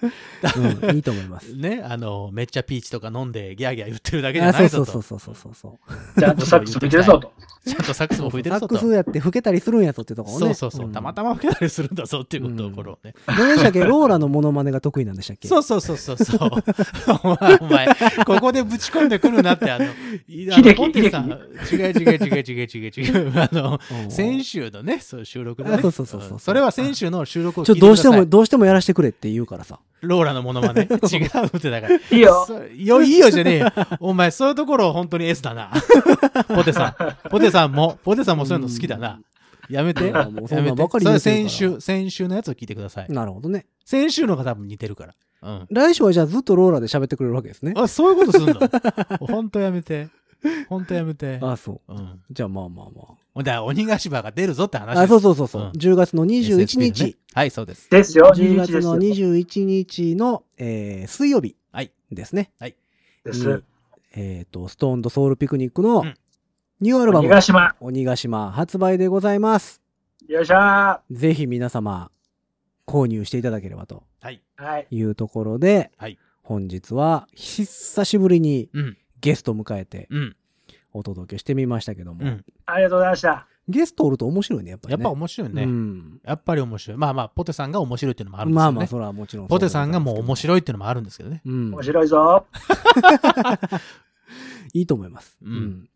[0.82, 1.52] うん、いいと思います。
[1.56, 4.92] ね、あの、めっちゃピーチとか飲んでギャーギャー言ってるだけじゃあ、ないぞと。
[4.92, 5.78] そうそうそうそうそうそ
[6.16, 6.20] う。
[6.20, 7.32] ちゃんとサックス吹いてるぞと。
[7.66, 8.74] ちゃんとサックスも吹いてるぞと。
[8.74, 10.54] サックスやって吹けたりするんやぞってところね。
[10.54, 13.14] そうそうそう、たまたま吹けたりするんだぞっていうことをこれをね。
[13.26, 13.34] ま。
[13.38, 15.48] 何でしたっけローラのモノマネが得意なんでしたっけ？
[15.48, 16.50] そうそうそうそうそう。
[17.22, 17.86] お前、お前
[18.24, 19.84] ここでぶち込んでくるなって、あの、
[20.28, 21.36] いあのポンテさん、違う
[21.76, 23.32] 違う違う違う違う違う。
[23.38, 25.76] あの、うん先週のね、そう収録で、ね。
[25.76, 28.04] あそうそうそうそうんそれは先週の収録をちょ聞いてください。
[28.06, 29.78] どうしても、どうしてもやらせてくれって言うからさ。
[30.02, 30.88] ローラのものまね。
[31.12, 31.94] 違うってだから。
[31.94, 32.46] いいよ。
[32.76, 33.72] よ、いいよじゃねえよ。
[34.00, 35.70] お前、そういうところ本当に S だな。
[36.54, 37.28] ポテさん。
[37.28, 39.20] ポテさんも、ポテさんもそういうの好きだな。
[39.68, 40.08] やめて。
[40.08, 43.06] いやめてばかりそれ先週、先週のやつを聞いてください。
[43.08, 43.66] なるほどね。
[43.84, 45.14] 先週のが多分似てるから。
[45.42, 45.66] うん。
[45.70, 47.72] 来週はじゃあずっとローラで喋ってくれるわけですね。
[47.76, 48.54] あ、そういうことすんの？
[49.26, 50.08] 本当やめて。
[50.68, 51.38] 本当やめて。
[51.42, 51.92] あ、そう。
[51.92, 52.20] うん。
[52.30, 53.02] じゃあまあまあま
[53.34, 55.02] ほんで、鬼ヶ島が出るぞって話あ。
[55.02, 55.62] あ、そうそうそうそう。
[55.62, 57.16] うん10月の21 SSP のね日。
[57.32, 57.88] はい、そうです。
[57.90, 59.28] ですよ、10 21月のですよ。
[59.28, 61.92] 21日の、えー水曜日はい。
[62.10, 62.50] ですね。
[63.24, 63.62] ですに。
[64.14, 66.14] えっ、と、ストーンとソウルピクニックのうん
[66.80, 67.76] ニューアルバム、鬼ヶ島。
[67.80, 69.82] 鬼ヶ島発売でございます。
[70.26, 72.10] よっしゃぜひ皆様、
[72.86, 74.40] 購入していただければとはい。
[74.58, 74.64] ー。
[74.64, 74.86] はい。
[74.90, 78.96] いうところで、はい本日は久しぶりにうん。
[79.20, 80.36] ゲストを迎えてうん。
[80.92, 82.24] お届けしてみましたけども。
[82.24, 82.44] うん。
[82.64, 83.46] ありがとうございました。
[83.70, 85.02] ゲストおると面白いね、やっぱり、ね。
[85.02, 85.62] やっぱ面白いね。
[85.62, 86.20] うん。
[86.24, 86.98] やっぱり面白い。
[86.98, 88.64] まあまあ、ポテさんが面白いっていうのもあるんですよね。
[88.64, 89.48] まあまあ、それはもちろん。
[89.48, 90.36] ポテさんがもう面い。
[90.36, 91.42] 白いっていうのもあるんですけどね。
[91.44, 91.82] うん面。
[91.82, 92.46] 白いぞ。
[94.74, 95.36] いいと思います。
[95.42, 95.88] うん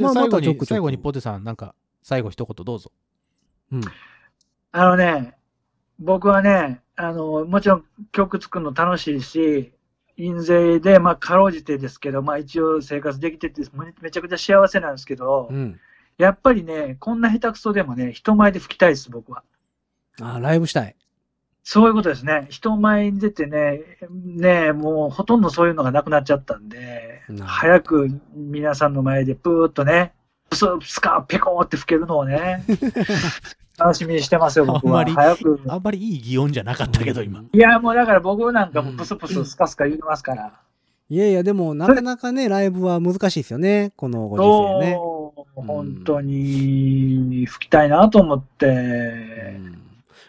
[0.00, 2.92] まあ最後に、最後にポテさん、なんか、最後一言どうぞ。
[3.72, 3.80] うん。
[4.72, 5.34] あのね、
[5.98, 9.72] 僕はね、あの、もちろん曲作るの楽しいし、
[10.16, 15.78] 印税で、まあ、かろうじてですけど、まあ、一応生活できてて、めめちゃくちゃ幸せなんですけど、うん。
[16.18, 19.42] やっぱりね、こんな下手くそでもね、人前で吹きたいです、僕は。
[20.20, 20.96] あ、ライブしたい。
[21.62, 22.46] そういうことですね。
[22.48, 30.12] 人前に出てね、ね、もうほとんどそういうのがなくなっちゃったんで早く皆さんの前でプーッとね、
[30.48, 32.64] プスプスカーペコーって吹けるのをね、
[33.76, 35.00] 楽しみにしてますよ、僕は。
[35.00, 35.60] あんまり早く。
[35.66, 37.42] あんまりいい擬音じゃなかったけど、今。
[37.52, 40.52] いや、もうだから僕なんかもプスプススカスカ言ってますから。
[41.08, 43.92] いやいや、でも、なかなかね、ライブは難しいですよね。
[43.96, 44.98] このご時世ね。
[45.54, 48.66] 本当に吹きたいなと思っうて、
[49.58, 49.82] ん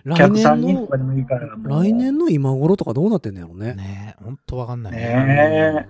[0.05, 1.55] 来客さん年の人とか、でもいいから。
[1.64, 3.74] 来年の今頃とかどうなってんのやろね。
[3.74, 4.97] ねえ、ほんとわかんないね。
[4.99, 5.89] ねえ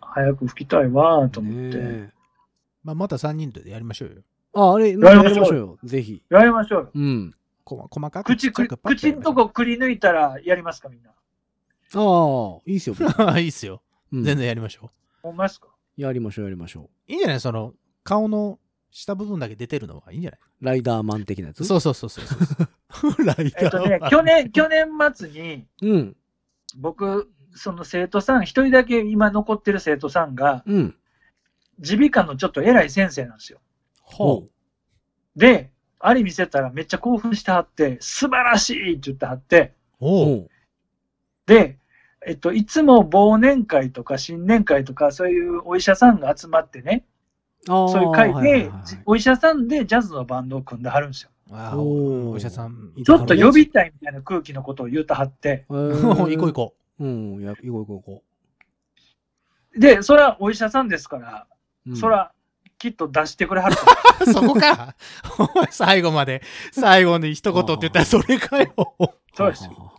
[0.00, 1.78] 早く吹きたいわと思って。
[1.78, 2.12] ね
[2.84, 4.14] まあ、また3人でやりましょうよ。
[4.54, 5.78] あ、あれ、ややりましょうりましょうよ。
[5.84, 6.22] ぜひ。
[6.30, 6.90] やりましょうよ。
[6.94, 7.34] うん。
[7.64, 11.10] こ細かくち口、く口んとこくり抜いたらやりますか、みんな。
[11.10, 11.14] あ
[11.94, 12.94] あ、いいっすよ。
[12.94, 13.02] こ。
[13.38, 13.82] いいっすよ。
[14.12, 14.90] うん全然やりましょ
[15.22, 15.68] ほんまですか？
[15.96, 17.12] やりましょう、やりましょう。
[17.12, 17.40] いいんじゃない？
[17.40, 17.74] その、
[18.06, 18.58] 顔の
[18.90, 20.40] 下部分だけ出てるのはいいんじゃない？
[20.40, 21.64] うライダーマン的なやつ？
[21.64, 22.32] そうそうそうそうそ
[23.20, 23.24] う。
[23.26, 26.16] ライえっとね、去年、去年末に、うん。
[26.76, 30.94] 僕、その生徒さん、一人だけ今残ってる生徒さんが、うん。
[31.78, 33.58] 耳鼻科のちょっと偉い先生なんですよ。
[34.00, 34.46] ほ
[35.34, 40.06] で、あれ見せたらめっちゃ興奮してはって、素晴らしいって言ってはって、う。
[40.06, 40.30] おう。
[40.30, 40.48] おう
[41.46, 41.78] で、
[42.26, 47.04] えっと、いつも忘年会とか新年会とか、そういうお医者さんが集まってね、
[47.66, 48.70] そういう会で
[49.04, 51.30] お医者さんでジャズのバンドを組んではるんですよ。
[51.50, 52.92] おーお医者さん。
[52.96, 58.22] いちょっと呼びたいみたいな空気のことを言うたはって、えー 行こう行こうん、や、行こう行こう行こ
[59.76, 61.46] で、それはお医者さんですから、
[61.86, 61.90] う。
[61.90, 62.32] うんそら、
[62.78, 63.82] きっと出してくれはると
[64.24, 64.26] う。
[64.32, 64.96] そこか。
[65.70, 66.42] 最後まで、
[66.72, 68.72] 最後に一言って言ったらそれかよ。
[69.34, 69.70] そうですよ。
[69.70, 69.96] はははは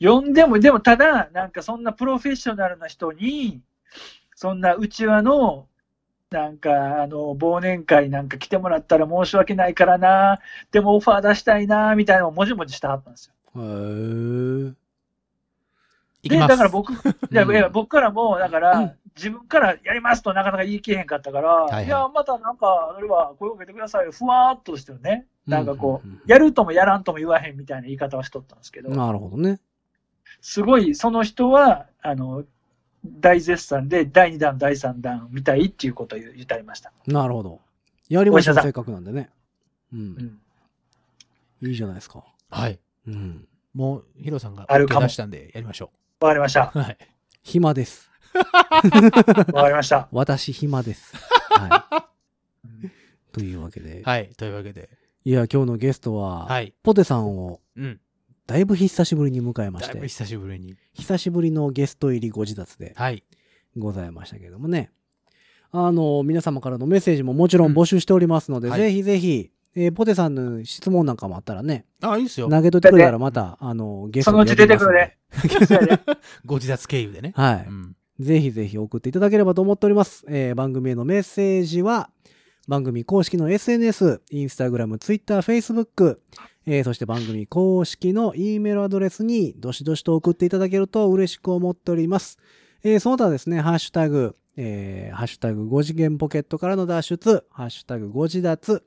[0.00, 3.62] 呼んでも、でもただ、なんかそんなプロフェッショナルな人に、
[4.34, 5.68] そんなうちわの、
[6.30, 10.40] なんか、あの、忘年会なんか来てもらったら申し訳ないからな、
[10.72, 13.34] でもオファー出したいな、みたいなのをもじもじしてはったんですよ。
[13.54, 14.74] へー
[16.24, 16.36] で。
[16.36, 16.96] だから僕、い
[17.30, 25.26] やうんいや僕からも、だかうらん、自分からやりますとなかなか言い切れへんかったから、はいはいいや、またなんか、それは声をかけてくださいよ、ふわーっとしてるね。
[25.46, 29.60] なんかこう、うんうんうんやるともやらんとも言わへんみたいな言い方をしとったんですけど、なるほどね。
[30.40, 32.44] すごい、その人は、あの、
[33.20, 36.92] 大絶賛で、第2弾、第3弾見たいっていうことを言言ってありました。
[37.06, 37.60] なるほど。
[38.08, 39.30] やりましょう、お医者さんせっかくなんでね。
[39.92, 39.96] う。
[39.96, 40.02] うん
[41.62, 41.68] ん。
[41.68, 42.24] いいじゃないですか。
[42.50, 42.78] はい。
[43.06, 43.48] うん。
[43.74, 45.90] もう、ヒロさんがあるかも手出したんでやりましょ
[46.20, 46.72] わかりました。
[46.74, 46.78] う。
[46.78, 46.98] はい。
[47.42, 48.10] 暇です。
[49.52, 50.08] わかりました。
[50.12, 51.14] 私暇です。
[51.50, 52.06] は
[52.78, 52.86] い。
[53.32, 54.02] というわけで。
[54.04, 54.30] はい。
[54.36, 54.90] というわけで。
[55.24, 56.74] いや、今日のゲストは、はい。
[56.82, 58.00] ポテさんをうん。
[58.46, 60.76] だいぶ久しぶりに迎えましてだいぶ、久しぶりに。
[60.94, 63.24] 久しぶりのゲスト入りご自立ではい。
[63.76, 64.90] ございましたけどもね。
[65.72, 72.48] あの、皆様からのメッセージももちろん募集しておりますので、うんはいぜひぜひ、えーポテさんの質問なんかもあったらね、あ、いいっすよ。
[72.48, 75.18] 投げといてくれたらまた、あの、ゲストそのうち出てくるね
[76.46, 77.32] ご自立経由でね。
[77.36, 77.66] はい。
[77.68, 77.96] うん。
[78.20, 80.24] ぜひぜひ送っていただければと思っております。
[80.28, 82.10] えー番組へのメッセージは、
[82.68, 86.22] 番組公式の SNS、インスタグラム、ツイッター、フェイスブック、
[86.66, 92.38] えーそして番組公式の E メールアドレスにどしどしと送っていただけると嬉しく思っております。
[92.82, 98.84] えーその他ですね、ハッシュタグ、えーハッシュタグ5次元ポケットからの脱出、ハッシュタグ5自脱、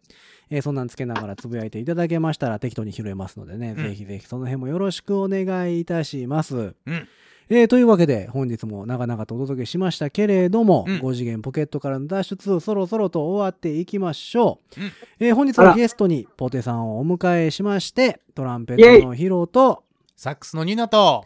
[0.50, 6.56] えーそんなんつけながらつぶやいていただけましたら適当に拾えますのでね、うんぜひぜひその辺もよろしくお願いいたします。
[6.86, 7.08] うん。
[7.52, 11.00] えーというわけで本日も長々とお届けしましたけれども、うん。
[11.00, 14.92] 5次元ポケットからの脱出そろそろと終わっていきましょう、うん。
[15.20, 15.70] えー本日あら。
[15.70, 19.84] はゲストにポテさんをお迎えしましてトランペットのヒロと
[20.16, 21.26] サックスのニナと、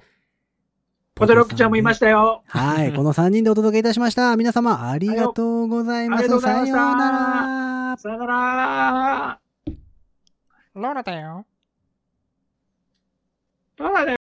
[1.15, 2.43] ポテロックちゃんもいましたよ。
[2.47, 4.37] はい この3人でお届けいたしました。
[4.37, 6.27] 皆様ありがとうございます。
[6.27, 7.11] さような
[7.91, 7.97] ら。
[7.97, 9.39] さよなら。
[10.75, 11.45] ローラだよ。
[13.77, 14.22] どうだね